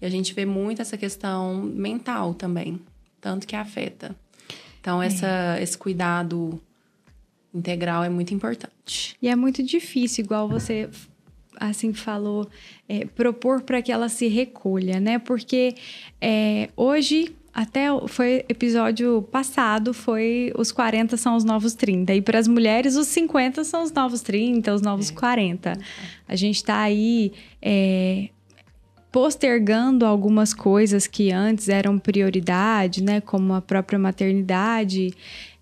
[0.00, 2.80] E a gente vê muito essa questão mental também,
[3.20, 4.14] tanto que afeta.
[4.80, 5.62] Então, essa, é.
[5.62, 6.60] esse cuidado
[7.52, 9.16] integral é muito importante.
[9.20, 10.88] E é muito difícil, igual você
[11.58, 12.48] assim falou,
[12.88, 15.18] é, propor para que ela se recolha, né?
[15.18, 15.74] Porque
[16.20, 22.14] é, hoje até foi episódio passado, foi os 40 são os novos 30.
[22.14, 25.14] E para as mulheres, os 50 são os novos 30, os novos é.
[25.14, 25.72] 40.
[26.28, 28.28] A gente está aí é,
[29.10, 33.20] postergando algumas coisas que antes eram prioridade, né?
[33.20, 35.12] Como a própria maternidade.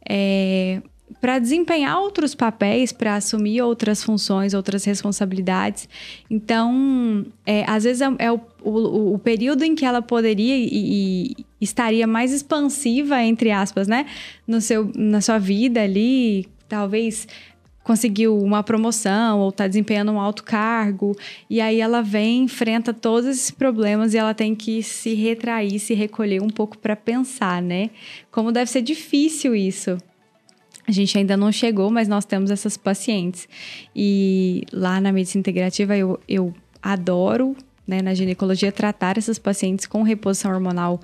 [0.07, 0.83] É,
[1.21, 5.89] para desempenhar outros papéis, para assumir outras funções, outras responsabilidades.
[6.29, 10.69] Então, é, às vezes é, é o, o, o, período em que ela poderia e,
[10.73, 14.07] e, estaria mais expansiva, entre aspas, né?
[14.47, 17.27] No seu, na sua vida ali, talvez
[17.87, 21.17] conseguiu uma promoção ou está desempenhando um alto cargo
[21.49, 25.95] e aí ela vem enfrenta todos esses problemas e ela tem que se retrair se
[25.95, 27.91] recolher um pouco para pensar né
[28.33, 29.97] como deve ser difícil isso
[30.87, 33.49] a gente ainda não chegou, mas nós temos essas pacientes.
[33.95, 37.57] E lá na medicina integrativa eu, eu adoro,
[37.87, 41.01] né, na ginecologia, tratar essas pacientes com reposição hormonal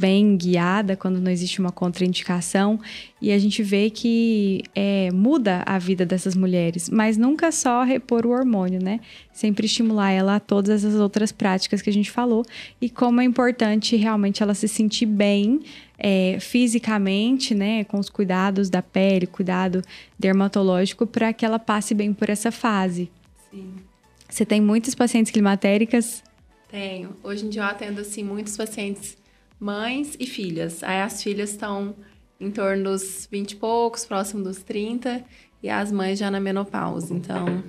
[0.00, 2.80] bem guiada, quando não existe uma contraindicação,
[3.20, 8.24] e a gente vê que é, muda a vida dessas mulheres, mas nunca só repor
[8.24, 9.00] o hormônio, né?
[9.30, 12.46] Sempre estimular ela a todas essas outras práticas que a gente falou,
[12.80, 15.60] e como é importante realmente ela se sentir bem
[15.98, 19.82] é, fisicamente, né, com os cuidados da pele, cuidado
[20.18, 23.10] dermatológico, para que ela passe bem por essa fase.
[23.50, 23.74] Sim.
[24.30, 26.22] Você tem muitas pacientes climatéricas?
[26.70, 27.10] Tenho.
[27.22, 29.18] Hoje em dia eu atendo assim muitos pacientes
[29.60, 30.82] mães e filhas.
[30.82, 31.94] Aí as filhas estão
[32.40, 35.22] em torno dos 20 e poucos, próximo dos 30,
[35.62, 37.12] e as mães já na menopausa.
[37.12, 37.62] Então,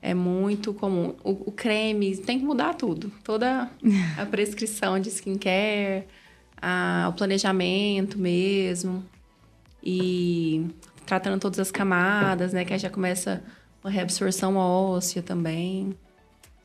[0.00, 1.14] é muito comum.
[1.22, 3.12] O, o creme tem que mudar tudo.
[3.22, 3.70] Toda
[4.16, 6.06] a prescrição de skincare,
[6.60, 9.04] a, o planejamento mesmo.
[9.82, 10.66] E
[11.04, 12.64] tratando todas as camadas, né?
[12.64, 13.42] Que aí já começa
[13.84, 15.94] uma reabsorção óssea também.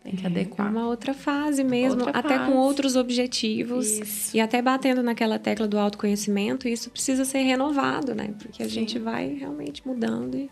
[0.04, 0.68] Tem que é, adequar.
[0.68, 2.52] É uma outra fase mesmo, outra até fase.
[2.52, 3.88] com outros objetivos.
[3.88, 4.36] Isso.
[4.36, 8.34] E até batendo naquela tecla do autoconhecimento, isso precisa ser renovado, né?
[8.40, 8.72] Porque a Sim.
[8.72, 10.50] gente vai realmente mudando e,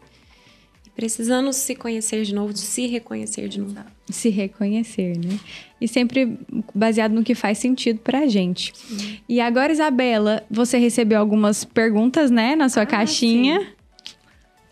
[0.85, 3.75] e, precisando se conhecer de novo, se reconhecer de novo.
[4.07, 5.39] Se reconhecer, né?
[5.81, 6.37] E sempre
[6.75, 8.71] baseado no que faz sentido pra gente.
[8.75, 9.19] Sim.
[9.27, 13.61] E agora, Isabela, você recebeu algumas perguntas, né, na sua ah, caixinha.
[13.61, 13.67] Sim.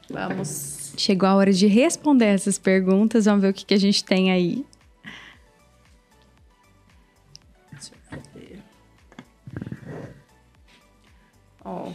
[0.09, 3.25] Vamos Chegou a hora de responder essas perguntas.
[3.25, 4.65] Vamos ver o que, que a gente tem aí.
[7.71, 8.59] Deixa eu ver.
[11.63, 11.91] Ó,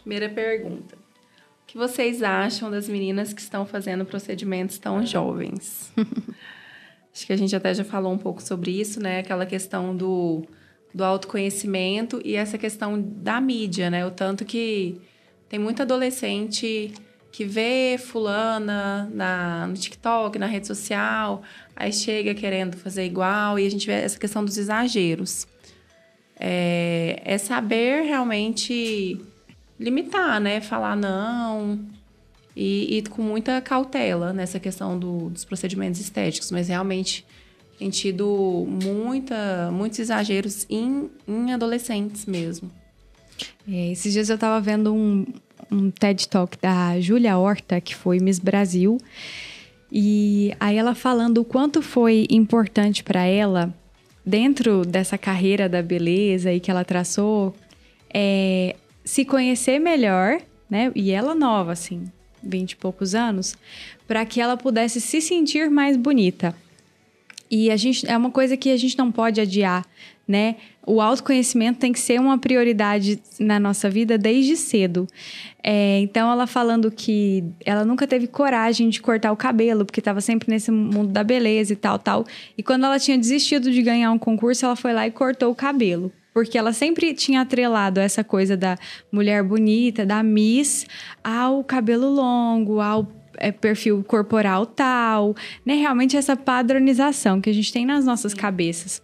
[0.00, 0.96] primeira pergunta.
[0.96, 5.92] O que vocês acham das meninas que estão fazendo procedimentos tão jovens?
[7.14, 9.18] Acho que a gente até já falou um pouco sobre isso, né?
[9.18, 10.46] Aquela questão do,
[10.94, 14.06] do autoconhecimento e essa questão da mídia, né?
[14.06, 14.98] O tanto que
[15.46, 16.94] tem muita adolescente
[17.32, 21.42] que vê fulana na, no TikTok, na rede social,
[21.74, 25.48] aí chega querendo fazer igual, e a gente vê essa questão dos exageros.
[26.38, 29.18] É, é saber realmente
[29.80, 30.60] limitar, né?
[30.60, 31.80] Falar não
[32.54, 37.24] e, e, com muita cautela nessa questão do, dos procedimentos estéticos, mas realmente
[37.78, 42.70] tem tido muita, muitos exageros em, em adolescentes mesmo.
[43.66, 45.24] É, esses dias eu estava vendo um,
[45.70, 48.98] um TED Talk da Júlia Horta, que foi Miss Brasil.
[49.90, 53.74] E aí ela falando o quanto foi importante para ela,
[54.24, 57.54] dentro dessa carreira da beleza e que ela traçou,
[58.12, 60.40] é, se conhecer melhor,
[60.70, 60.90] né?
[60.94, 62.04] E ela nova, assim,
[62.42, 63.56] vinte e poucos anos,
[64.06, 66.54] para que ela pudesse se sentir mais bonita.
[67.50, 69.84] E a gente é uma coisa que a gente não pode adiar,
[70.26, 70.56] né?
[70.86, 75.06] O autoconhecimento tem que ser uma prioridade na nossa vida desde cedo.
[75.62, 80.20] É, então, ela falando que ela nunca teve coragem de cortar o cabelo, porque estava
[80.20, 82.24] sempre nesse mundo da beleza e tal, tal.
[82.56, 85.54] E quando ela tinha desistido de ganhar um concurso, ela foi lá e cortou o
[85.54, 86.12] cabelo.
[86.32, 88.78] Porque ela sempre tinha atrelado essa coisa da
[89.12, 90.86] mulher bonita, da Miss,
[91.22, 93.06] ao cabelo longo, ao
[93.36, 95.74] é, perfil corporal tal, né?
[95.74, 99.02] Realmente essa padronização que a gente tem nas nossas cabeças.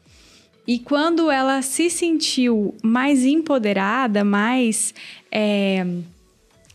[0.69, 4.93] E quando ela se sentiu mais empoderada, mais.
[5.33, 5.87] É,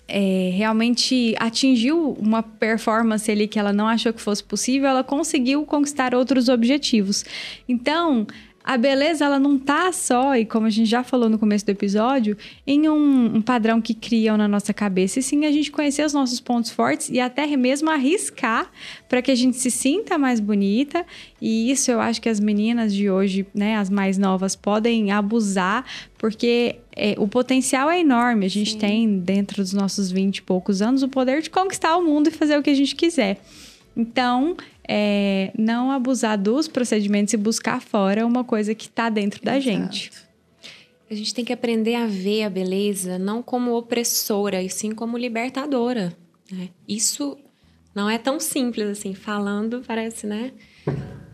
[0.06, 5.64] é, realmente atingiu uma performance ali que ela não achou que fosse possível, ela conseguiu
[5.66, 7.24] conquistar outros objetivos.
[7.70, 8.28] Então,
[8.64, 11.70] a beleza ela não tá só, e como a gente já falou no começo do
[11.70, 16.06] episódio, em um, um, padrão que criam na nossa cabeça, e sim a gente conhecer
[16.06, 18.72] os nossos pontos fortes e até mesmo arriscar
[19.10, 21.06] para que a gente se sinta mais bonita.
[21.42, 25.86] E isso eu acho que as meninas de hoje, né, as mais novas, podem abusar,
[26.18, 28.46] porque é, o potencial é enorme.
[28.46, 28.78] A gente sim.
[28.78, 32.32] tem, dentro dos nossos 20 e poucos anos, o poder de conquistar o mundo e
[32.32, 33.42] fazer o que a gente quiser.
[33.96, 34.56] Então,
[34.88, 39.96] é, não abusar dos procedimentos e buscar fora uma coisa que está dentro da Exato.
[39.96, 40.12] gente.
[41.10, 45.18] A gente tem que aprender a ver a beleza não como opressora, e sim como
[45.18, 46.16] libertadora.
[46.52, 46.70] Né?
[46.88, 47.38] Isso
[47.94, 50.52] não é tão simples assim, falando parece, né?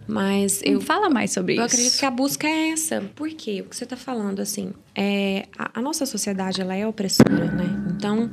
[0.05, 0.81] Mas eu.
[0.81, 1.61] Fala mais sobre eu isso.
[1.61, 3.01] Eu acredito que a busca é essa.
[3.15, 3.61] Por quê?
[3.61, 7.65] O que você está falando, assim, é, a, a, nossa sociedade ela é opressora, né?
[7.95, 8.29] Então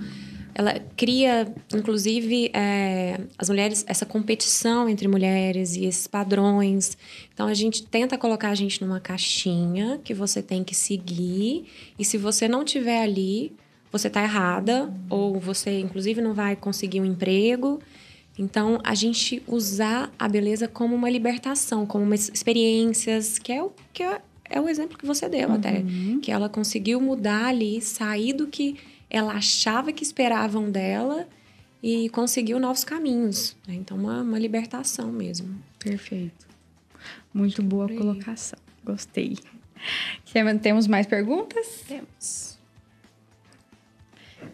[0.59, 6.97] ela cria, inclusive, é, as mulheres, essa competição entre mulheres e esses padrões.
[7.35, 11.67] Então, a gente tenta colocar a gente numa caixinha que você tem que seguir,
[11.99, 13.53] e se você não tiver ali,
[13.93, 17.79] você está errada, ou você, inclusive, não vai conseguir um emprego.
[18.39, 23.71] Então, a gente usar a beleza como uma libertação, como uma experiências, que é o
[23.93, 25.55] que é, é o exemplo que você deu uhum.
[25.57, 25.85] até.
[26.23, 28.77] Que ela conseguiu mudar ali, sair do que
[29.09, 31.29] ela achava que esperavam dela
[31.83, 33.57] e conseguiu novos caminhos.
[33.67, 33.75] Né?
[33.75, 35.57] Então, uma, uma libertação mesmo.
[35.79, 36.47] Perfeito.
[37.33, 38.59] Muito boa colocação.
[38.85, 39.37] Gostei.
[40.63, 41.85] Temos mais perguntas?
[41.87, 42.59] Temos.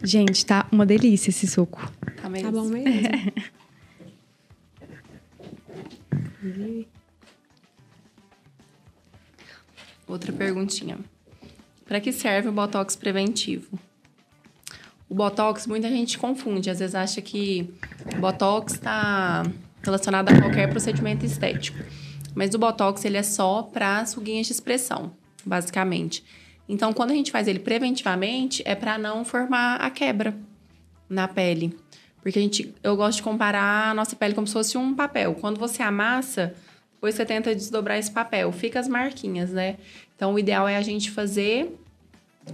[0.02, 1.90] Gente, tá uma delícia esse suco.
[2.20, 2.50] Tá, mesmo.
[2.50, 3.32] tá bom mesmo.
[10.06, 10.98] Outra perguntinha.
[11.86, 13.78] Para que serve o botox preventivo?
[15.12, 16.70] O Botox, muita gente confunde.
[16.70, 17.70] Às vezes acha que
[18.18, 19.42] Botox está
[19.82, 21.76] relacionado a qualquer procedimento estético.
[22.34, 25.12] Mas o Botox, ele é só para ruguinhas de expressão,
[25.44, 26.24] basicamente.
[26.66, 30.34] Então, quando a gente faz ele preventivamente, é para não formar a quebra
[31.10, 31.76] na pele.
[32.22, 35.34] Porque a gente, eu gosto de comparar a nossa pele como se fosse um papel.
[35.34, 36.54] Quando você amassa,
[36.94, 39.76] depois você tenta desdobrar esse papel, fica as marquinhas, né?
[40.16, 41.78] Então, o ideal é a gente fazer,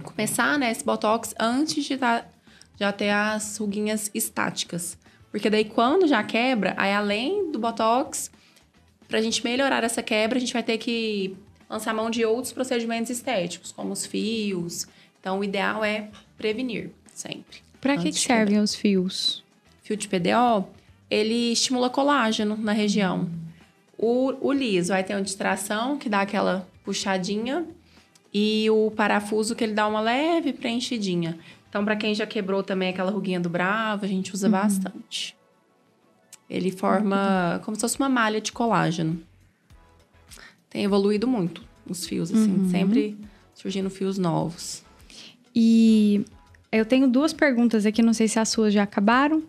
[0.03, 2.29] começar, né, esse botox antes de estar tá
[2.79, 4.97] já ter as ruguinhas estáticas.
[5.31, 8.31] Porque daí quando já quebra, aí além do botox,
[9.07, 11.35] pra gente melhorar essa quebra, a gente vai ter que
[11.69, 14.87] lançar mão de outros procedimentos estéticos, como os fios.
[15.19, 17.61] Então o ideal é prevenir sempre.
[17.79, 19.43] Para que, que servem os fios?
[19.83, 20.67] Fio de PDO,
[21.09, 23.29] ele estimula colágeno na região.
[23.97, 27.65] O, o liso vai ter uma distração que dá aquela puxadinha
[28.33, 31.37] e o parafuso que ele dá uma leve preenchidinha.
[31.69, 34.51] Então, para quem já quebrou também aquela ruguinha do bravo, a gente usa uhum.
[34.51, 35.37] bastante.
[36.49, 39.21] Ele forma como se fosse uma malha de colágeno.
[40.69, 42.69] Tem evoluído muito os fios, assim, uhum.
[42.69, 43.17] sempre
[43.53, 44.83] surgindo fios novos.
[45.55, 46.25] E
[46.71, 49.43] eu tenho duas perguntas aqui, não sei se as suas já acabaram.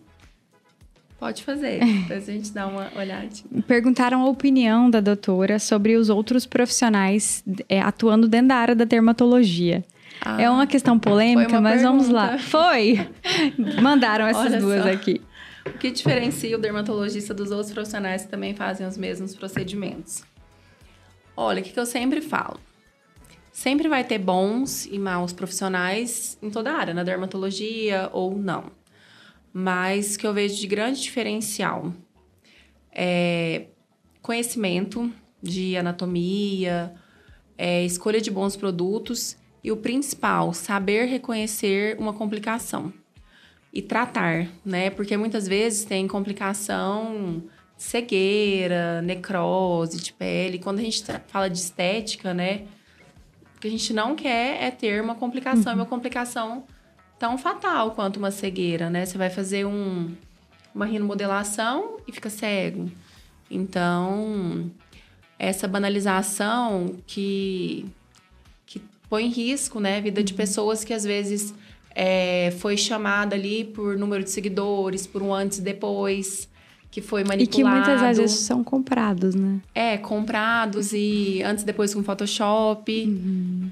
[1.19, 3.29] Pode fazer, depois a gente dá uma olhada.
[3.67, 8.85] Perguntaram a opinião da doutora sobre os outros profissionais é, atuando dentro da área da
[8.85, 9.83] dermatologia.
[10.23, 11.91] Ah, é uma questão polêmica, uma mas pergunta.
[11.91, 12.37] vamos lá.
[12.37, 13.09] Foi!
[13.81, 14.91] Mandaram essas Olha duas só.
[14.91, 15.21] aqui.
[15.65, 20.23] O que diferencia o dermatologista dos outros profissionais que também fazem os mesmos procedimentos?
[21.35, 22.59] Olha, o que, eu sempre falo?
[23.51, 28.65] Sempre vai ter bons e maus profissionais em toda a área, na dermatologia ou não.
[29.53, 31.93] Mas que eu vejo de grande diferencial
[32.91, 33.67] é
[34.21, 35.11] conhecimento
[35.41, 36.93] de anatomia,
[37.57, 42.91] é escolha de bons produtos e o principal, saber reconhecer uma complicação
[43.73, 44.89] e tratar, né?
[44.89, 47.43] Porque muitas vezes tem complicação
[47.77, 50.59] cegueira, necrose de pele.
[50.59, 52.65] Quando a gente fala de estética, né?
[53.55, 55.79] O que a gente não quer é ter uma complicação, uhum.
[55.79, 56.63] uma complicação
[57.17, 59.05] tão fatal quanto uma cegueira, né?
[59.05, 60.11] Você vai fazer um,
[60.73, 62.91] uma rinomodelação e fica cego.
[63.49, 64.71] Então,
[65.37, 67.85] essa banalização que
[69.11, 70.37] põe em risco, né, a vida de uhum.
[70.37, 71.53] pessoas que às vezes
[71.93, 76.47] é, foi chamada ali por número de seguidores, por um antes e depois,
[76.89, 77.43] que foi manipulado.
[77.43, 79.59] E que muitas vezes são comprados, né?
[79.75, 83.05] É, comprados e antes e depois com Photoshop.
[83.05, 83.69] Uhum.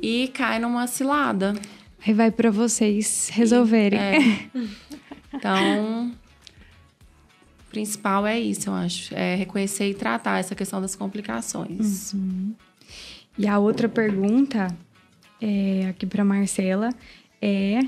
[0.00, 1.52] E cai numa cilada.
[2.06, 3.98] Aí vai para vocês resolverem.
[3.98, 4.50] E, é.
[5.34, 6.12] Então,
[7.66, 9.14] o principal é isso, eu acho.
[9.14, 12.12] É reconhecer e tratar essa questão das complicações.
[12.12, 12.54] Uhum.
[13.38, 14.68] E a outra pergunta,
[15.40, 16.90] é, aqui para Marcela,
[17.40, 17.80] é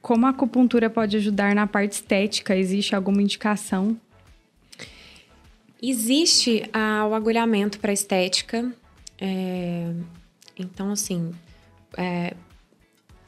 [0.00, 2.56] como a acupuntura pode ajudar na parte estética?
[2.56, 3.98] Existe alguma indicação?
[5.82, 8.72] Existe ah, o agulhamento para estética.
[9.18, 9.92] É,
[10.58, 11.32] então, assim,
[11.96, 12.34] é,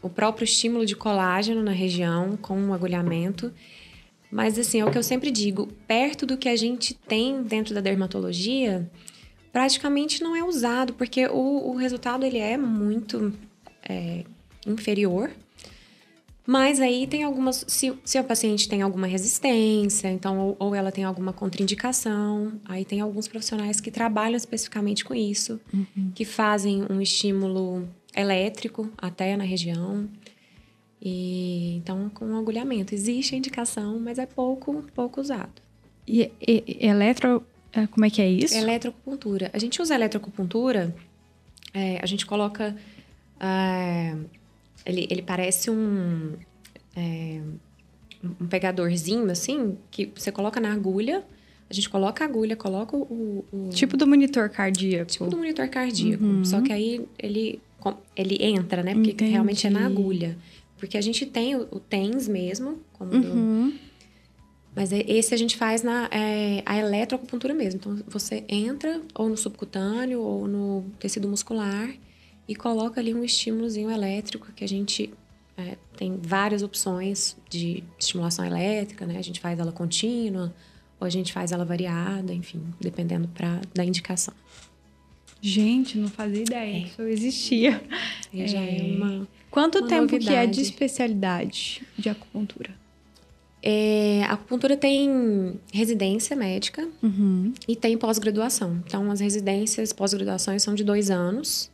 [0.01, 3.53] o próprio estímulo de colágeno na região com o agulhamento.
[4.31, 7.75] Mas, assim, é o que eu sempre digo: perto do que a gente tem dentro
[7.75, 8.91] da dermatologia,
[9.53, 13.33] praticamente não é usado, porque o, o resultado ele é muito
[13.89, 14.25] é,
[14.67, 15.31] inferior.
[16.45, 17.65] Mas aí tem algumas.
[17.69, 22.85] Se, se a paciente tem alguma resistência, então, ou, ou, ela tem alguma contraindicação, aí
[22.85, 26.11] tem alguns profissionais que trabalham especificamente com isso, uhum.
[26.13, 30.09] que fazem um estímulo elétrico até na região.
[31.01, 35.63] E então com agulhamento existe a indicação, mas é pouco pouco usado.
[36.07, 37.45] E, e eletro
[37.91, 38.57] como é que é isso?
[38.57, 39.51] Eletroacupuntura.
[39.53, 40.95] A gente usa eletroacupuntura,
[41.73, 42.77] é, a gente coloca
[43.41, 44.15] é,
[44.85, 46.35] ele, ele parece um
[46.97, 47.41] é,
[48.23, 51.25] um pegadorzinho assim que você coloca na agulha.
[51.69, 53.71] A gente coloca a agulha, coloca o, o...
[53.71, 55.11] Tipo do monitor cardíaco.
[55.11, 56.23] Tipo do monitor cardíaco.
[56.23, 56.45] Uhum.
[56.45, 57.61] Só que aí ele
[58.15, 58.95] ele entra, né?
[58.95, 59.33] Porque Entendi.
[59.33, 60.37] realmente é na agulha.
[60.79, 63.71] Porque a gente tem o, o TENS mesmo, como uhum.
[63.71, 63.75] do,
[64.75, 67.79] mas esse a gente faz na é, a eletroacupuntura mesmo.
[67.79, 71.91] Então você entra ou no subcutâneo ou no tecido muscular
[72.49, 75.13] e coloca ali um estímulozinho elétrico que a gente
[75.57, 79.19] é, tem várias opções de estimulação elétrica, né?
[79.19, 80.53] A gente faz ela contínua
[80.99, 84.35] ou a gente faz ela variada, enfim, dependendo pra, da indicação.
[85.41, 86.81] Gente, não fazia ideia é.
[86.81, 87.83] que isso existia.
[88.33, 89.29] E já é, é uma.
[89.51, 90.25] Quanto uma tempo novidade.
[90.25, 92.82] que é de especialidade de acupuntura?
[93.65, 97.53] É, a acupuntura tem residência médica uhum.
[97.69, 98.83] e tem pós-graduação.
[98.85, 101.71] Então, as residências, pós-graduações são de dois anos.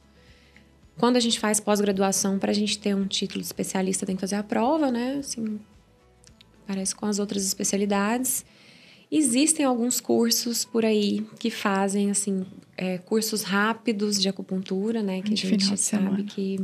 [0.98, 4.20] Quando a gente faz pós-graduação, para a gente ter um título de especialista, tem que
[4.20, 5.16] fazer a prova, né?
[5.20, 5.58] Assim,
[6.66, 8.44] parece com as outras especialidades.
[9.10, 12.44] Existem alguns cursos por aí que fazem, assim,
[12.76, 15.22] é, cursos rápidos de acupuntura, né?
[15.22, 16.60] Que de a gente sabe que,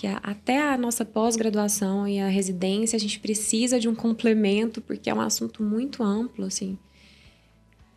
[0.00, 5.10] que até a nossa pós-graduação e a residência, a gente precisa de um complemento, porque
[5.10, 6.78] é um assunto muito amplo, assim.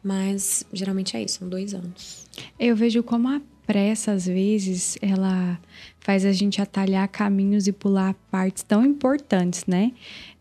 [0.03, 2.27] Mas, geralmente é isso, são dois anos.
[2.59, 5.57] Eu vejo como a pressa, às vezes, ela
[6.01, 9.93] faz a gente atalhar caminhos e pular partes tão importantes, né?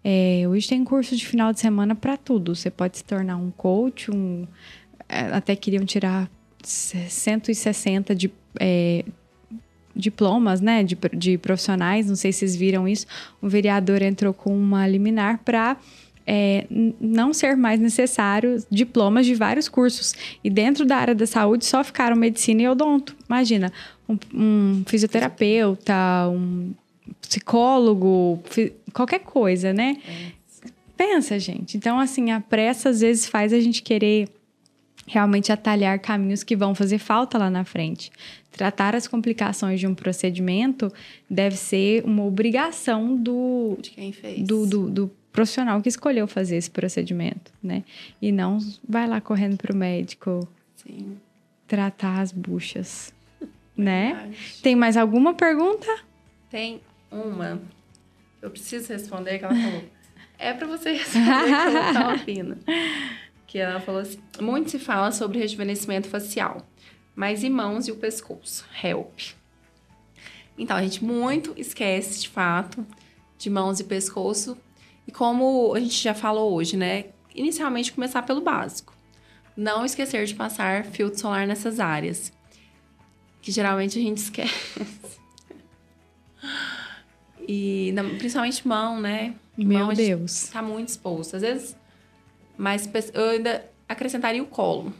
[0.03, 2.57] É, hoje tem curso de final de semana para tudo.
[2.57, 4.49] Você pode se tornar um coach, um,
[5.09, 6.29] é, até queriam tirar
[6.65, 9.05] 160 de, é,
[9.95, 12.07] diplomas, né, de, de profissionais.
[12.07, 13.07] Não sei se vocês viram isso.
[13.43, 15.77] Um vereador entrou com uma liminar para
[16.27, 16.67] é,
[17.01, 20.15] não ser mais necessário diplomas de vários cursos.
[20.43, 23.17] E dentro da área da saúde só ficaram medicina e odonto.
[23.29, 23.73] Imagina,
[24.09, 25.95] um, um fisioterapeuta,
[26.29, 26.73] um
[27.21, 28.43] psicólogo,
[28.93, 29.97] qualquer coisa, né?
[30.07, 30.43] É.
[30.97, 31.77] Pensa, gente.
[31.77, 34.29] Então, assim, a pressa às vezes faz a gente querer
[35.07, 38.11] realmente atalhar caminhos que vão fazer falta lá na frente.
[38.53, 40.93] Tratar as complicações de um procedimento
[41.29, 44.47] deve ser uma obrigação do, de quem fez.
[44.47, 47.83] do, do, do profissional que escolheu fazer esse procedimento, né?
[48.21, 50.47] E não vai lá correndo para o médico
[50.77, 51.17] Sim.
[51.67, 53.13] tratar as buchas,
[53.77, 54.31] né?
[54.63, 55.89] Tem mais alguma pergunta?
[56.51, 56.81] Tem
[57.11, 57.61] uma.
[58.43, 59.85] Eu preciso responder que ela falou.
[60.39, 62.59] é para você responder que ela tá opina.
[63.47, 66.67] Que ela falou assim: muito se fala sobre rejuvenescimento facial,
[67.15, 68.65] mas e mãos e o pescoço?
[68.83, 69.19] Help.
[70.57, 72.87] Então, a gente muito esquece de fato
[73.39, 74.57] de mãos e pescoço.
[75.07, 77.07] E como a gente já falou hoje, né?
[77.35, 78.95] Inicialmente começar pelo básico.
[79.57, 82.33] Não esquecer de passar filtro solar nessas áreas.
[83.41, 85.21] Que geralmente a gente esquece.
[87.49, 89.35] E principalmente mão, né?
[89.57, 90.49] Meu mão, Deus.
[90.49, 91.37] Tá muito exposto.
[91.37, 91.77] Às vezes,
[92.57, 94.95] mas eu ainda acrescentaria o colo.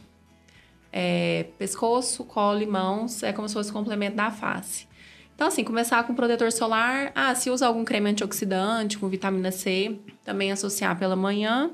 [0.95, 4.87] É, pescoço, colo e mãos é como se fosse o complemento da face.
[5.35, 7.11] Então, assim, começar com protetor solar.
[7.15, 11.71] Ah, se usa algum creme antioxidante com vitamina C, também associar pela manhã.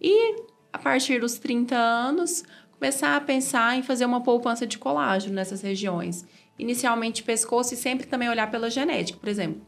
[0.00, 5.34] E a partir dos 30 anos, começar a pensar em fazer uma poupança de colágeno
[5.34, 6.26] nessas regiões.
[6.58, 9.20] Inicialmente pescoço e sempre também olhar pela genética.
[9.20, 9.62] Por exemplo,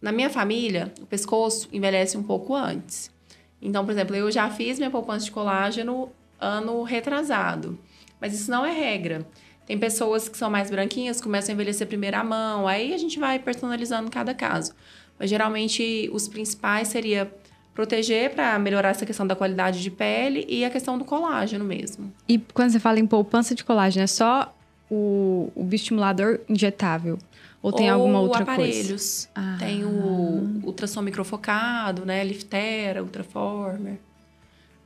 [0.00, 3.12] na minha família, o pescoço envelhece um pouco antes.
[3.60, 7.78] Então, por exemplo, eu já fiz minha poupança de colágeno ano retrasado.
[8.20, 9.26] Mas isso não é regra.
[9.66, 13.18] Tem pessoas que são mais branquinhas, começam a envelhecer primeiro à mão, aí a gente
[13.18, 14.72] vai personalizando cada caso.
[15.18, 17.30] Mas geralmente os principais seria
[17.74, 22.12] proteger para melhorar essa questão da qualidade de pele e a questão do colágeno mesmo.
[22.28, 24.52] E quando você fala em poupança de colágeno, é só
[24.90, 27.18] o, o bioestimulador injetável?
[27.62, 29.26] Ou tem Ou alguma outra aparelhos.
[29.26, 29.28] coisa?
[29.34, 29.56] Ah.
[29.58, 32.24] Tem o ultrassom microfocado, né?
[32.24, 33.98] Liftera, Ultraformer.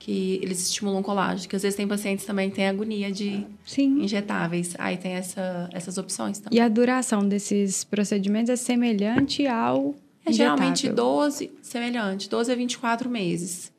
[0.02, 1.48] Que eles estimulam colágeno.
[1.48, 4.02] Que às vezes tem pacientes também que têm agonia de Sim.
[4.02, 4.74] injetáveis.
[4.76, 6.58] Aí tem essa, essas opções também.
[6.58, 9.94] E a duração desses procedimentos é semelhante ao.
[10.26, 11.04] É geralmente injetável.
[11.04, 13.72] 12, semelhante, 12 a 24 meses.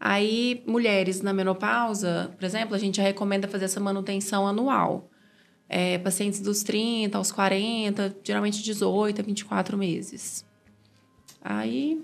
[0.00, 5.10] Aí, mulheres na menopausa, por exemplo, a gente já recomenda fazer essa manutenção anual.
[5.68, 10.42] É, pacientes dos 30 aos 40, geralmente 18 a 24 meses.
[11.42, 12.00] Aí,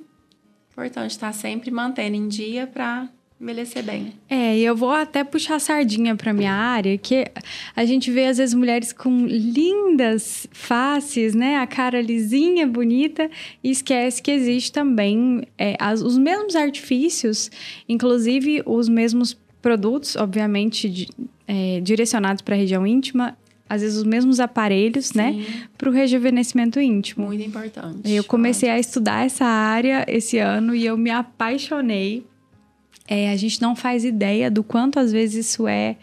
[0.71, 3.09] importante estar sempre mantendo em dia para
[3.43, 4.13] envelhecer bem.
[4.31, 7.27] É, e eu vou até puxar a sardinha para minha área, que
[7.75, 13.29] a gente vê às vezes mulheres com lindas faces, né, a cara lisinha, bonita,
[13.63, 17.51] e esquece que existe também é, as- os mesmos artifícios,
[17.89, 21.09] inclusive os mesmos produtos, obviamente di-
[21.47, 23.37] é, direcionados para a região íntima,
[23.69, 25.47] às vezes os mesmos aparelhos, né, Sim,
[25.79, 27.27] para o rejuvenescimento íntimo.
[27.27, 28.01] Muito importante.
[28.11, 32.25] Eu comecei a estudar essa área esse ano e eu me apaixonei.
[33.07, 35.97] É, a gente não faz ideia do quanto às vezes isso é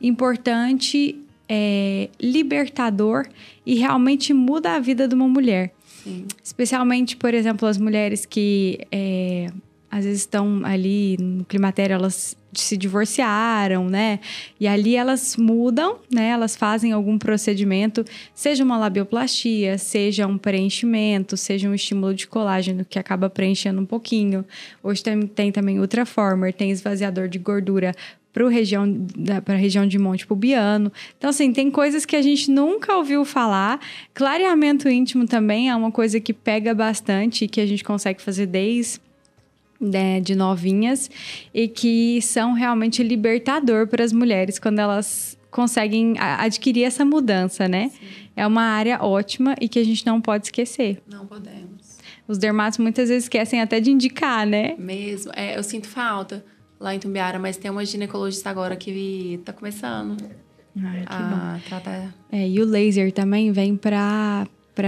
[0.00, 1.16] importante,
[1.48, 3.26] é, libertador
[3.64, 5.72] e realmente muda a vida de uma mulher.
[6.02, 6.24] Sim.
[6.42, 9.48] Especialmente, por exemplo, as mulheres que é,
[9.90, 14.20] às vezes estão ali no climatério, elas se divorciaram, né?
[14.58, 16.28] E ali elas mudam, né?
[16.28, 18.04] Elas fazem algum procedimento,
[18.34, 23.86] seja uma labioplastia, seja um preenchimento, seja um estímulo de colágeno que acaba preenchendo um
[23.86, 24.44] pouquinho.
[24.82, 27.94] Hoje tem, tem também Ultraformer, tem esvaziador de gordura
[28.36, 29.06] para região
[29.48, 30.92] a região de Monte Pubiano.
[31.16, 33.80] Então assim, tem coisas que a gente nunca ouviu falar.
[34.12, 38.44] Clareamento íntimo também é uma coisa que pega bastante e que a gente consegue fazer
[38.44, 39.00] desde
[39.80, 41.10] né, de novinhas
[41.52, 47.90] e que são realmente libertador para as mulheres quando elas conseguem adquirir essa mudança, né?
[48.36, 51.00] É uma área ótima e que a gente não pode esquecer.
[51.10, 51.96] Não podemos.
[52.28, 54.74] Os dermatos muitas vezes esquecem até de indicar, né?
[54.78, 55.32] Mesmo.
[55.34, 56.44] É, eu sinto falta
[56.78, 60.16] lá em Tumbiara, mas tem uma ginecologista agora que tá começando
[60.78, 61.36] Ai, que bom.
[61.36, 64.46] a tratar É, e o laser também vem para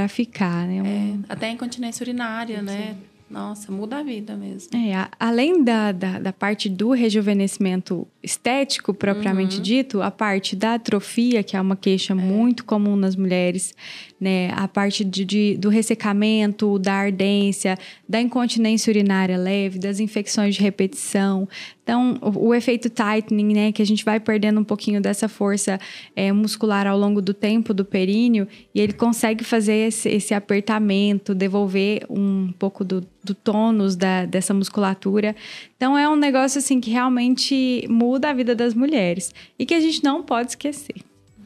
[0.08, 0.82] ficar, né?
[0.82, 2.96] Um- é, até incontinência urinária, né?
[3.30, 4.70] Nossa, muda a vida mesmo.
[4.74, 10.74] É, a- além da, da, da parte do rejuvenescimento estético, propriamente dito, a parte da
[10.74, 13.74] atrofia, que é uma queixa muito comum nas mulheres,
[14.20, 14.50] né?
[14.56, 17.76] A parte de, de- do ressecamento, da ardência,
[18.08, 21.46] da incontinência urinária leve, das infecções de repetição.
[21.88, 23.72] Então, o, o efeito tightening, né?
[23.72, 25.80] Que a gente vai perdendo um pouquinho dessa força
[26.14, 31.34] é, muscular ao longo do tempo do períneo e ele consegue fazer esse, esse apertamento,
[31.34, 35.34] devolver um pouco do, do tônus da, dessa musculatura.
[35.78, 39.80] Então, é um negócio assim que realmente muda a vida das mulheres e que a
[39.80, 40.96] gente não pode esquecer.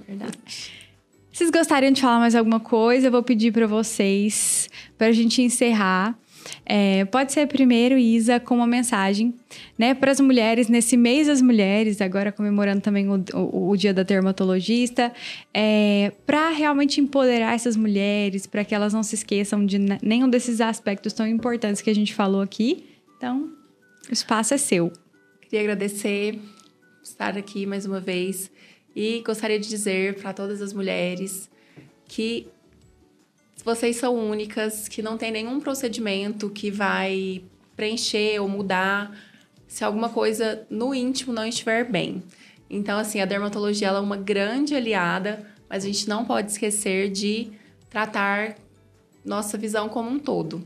[0.09, 0.36] Verdade.
[1.32, 3.07] Vocês gostariam de falar mais alguma coisa?
[3.07, 4.68] Eu vou pedir para vocês,
[4.99, 6.18] para a gente encerrar.
[6.64, 9.34] É, pode ser primeiro, Isa, com uma mensagem
[9.78, 13.92] né, para as mulheres, nesse mês das mulheres, agora comemorando também o, o- o dia
[13.92, 15.12] da dermatologista,
[15.53, 20.28] é, para realmente empoderar essas mulheres, para que elas não se esqueçam de ne- nenhum
[20.28, 22.84] desses aspectos tão importantes que a gente falou aqui.
[23.16, 23.50] Então,
[24.09, 24.92] o espaço é seu.
[25.42, 28.50] Queria agradecer por estar aqui mais uma vez
[28.94, 31.50] e gostaria de dizer para todas as mulheres
[32.09, 32.46] que
[33.64, 37.42] vocês são únicas, que não tem nenhum procedimento que vai
[37.76, 39.16] preencher ou mudar
[39.66, 42.22] se alguma coisa no íntimo não estiver bem.
[42.68, 47.10] Então, assim, a dermatologia ela é uma grande aliada, mas a gente não pode esquecer
[47.10, 47.52] de
[47.88, 48.56] tratar
[49.24, 50.62] nossa visão como um todo.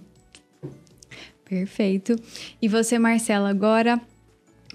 [1.44, 2.16] Perfeito.
[2.60, 4.00] E você, Marcela, agora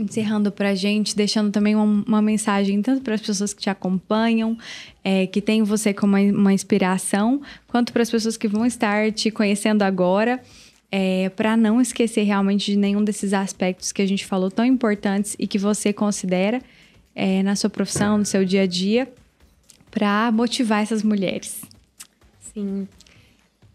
[0.01, 4.57] encerrando pra gente, deixando também uma, uma mensagem tanto para as pessoas que te acompanham,
[5.03, 9.11] é, que tem você como uma, uma inspiração, quanto para as pessoas que vão estar
[9.11, 10.41] te conhecendo agora,
[10.91, 15.35] é, para não esquecer realmente de nenhum desses aspectos que a gente falou tão importantes
[15.39, 16.61] e que você considera
[17.15, 19.11] é, na sua profissão, no seu dia a dia,
[19.89, 21.61] para motivar essas mulheres.
[22.53, 22.87] Sim.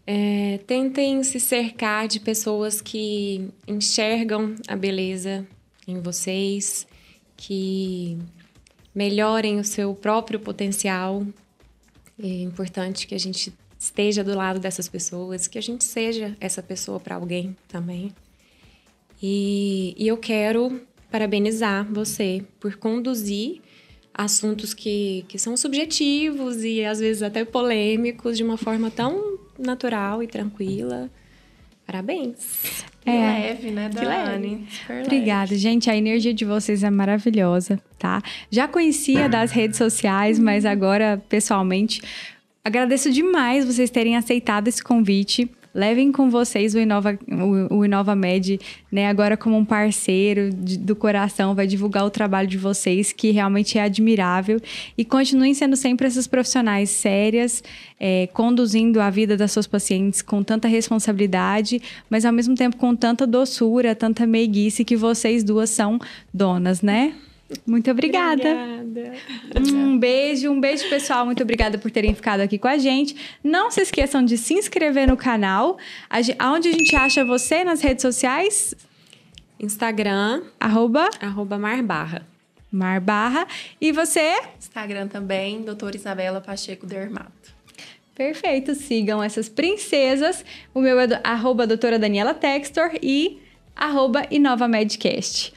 [0.05, 5.45] É, tentem se cercar de pessoas que enxergam a beleza
[5.87, 6.85] em vocês,
[7.35, 8.17] que
[8.93, 11.25] melhorem o seu próprio potencial.
[12.19, 16.63] É importante que a gente esteja do lado dessas pessoas, que a gente seja essa
[16.63, 18.11] pessoa para alguém também.
[19.21, 20.81] E, e eu quero
[21.11, 23.61] parabenizar você por conduzir
[24.13, 30.23] assuntos que, que são subjetivos e às vezes até polêmicos de uma forma tão natural
[30.23, 31.09] e tranquila.
[31.85, 32.83] Parabéns.
[33.09, 33.47] É.
[33.47, 34.67] leve, né, Que Dani?
[34.69, 35.05] Super leve.
[35.05, 35.89] Obrigada, gente.
[35.89, 38.21] A energia de vocês é maravilhosa, tá?
[38.51, 42.01] Já conhecia das redes sociais, mas agora pessoalmente
[42.63, 45.49] agradeço demais vocês terem aceitado esse convite.
[45.77, 48.59] Levem com vocês o Inova, o, o Inova Med,
[48.91, 49.07] né?
[49.07, 53.77] Agora como um parceiro de, do coração, vai divulgar o trabalho de vocês, que realmente
[53.77, 54.59] é admirável.
[54.97, 57.63] E continuem sendo sempre essas profissionais sérias,
[57.99, 62.95] é, conduzindo a vida das suas pacientes com tanta responsabilidade, mas ao mesmo tempo com
[62.95, 65.99] tanta doçura, tanta meiguice que vocês duas são
[66.33, 67.13] donas, né?
[67.65, 68.49] Muito obrigada.
[68.81, 69.19] Obrigada.
[69.73, 71.25] Um beijo, um beijo, pessoal.
[71.25, 73.15] Muito obrigada por terem ficado aqui com a gente.
[73.43, 75.77] Não se esqueçam de se inscrever no canal.
[76.53, 78.75] Onde a gente acha você nas redes sociais?
[79.59, 82.27] Instagram, arroba, arroba Marbarra.
[82.71, 83.47] Marbarra.
[83.79, 84.39] E você?
[84.59, 87.55] Instagram também, doutora Isabela Pacheco Dermato.
[88.13, 90.43] Perfeito, sigam essas princesas.
[90.73, 93.39] O meu é do, arroba doutora Daniela Textor e
[93.75, 95.56] arroba Inova Medcast.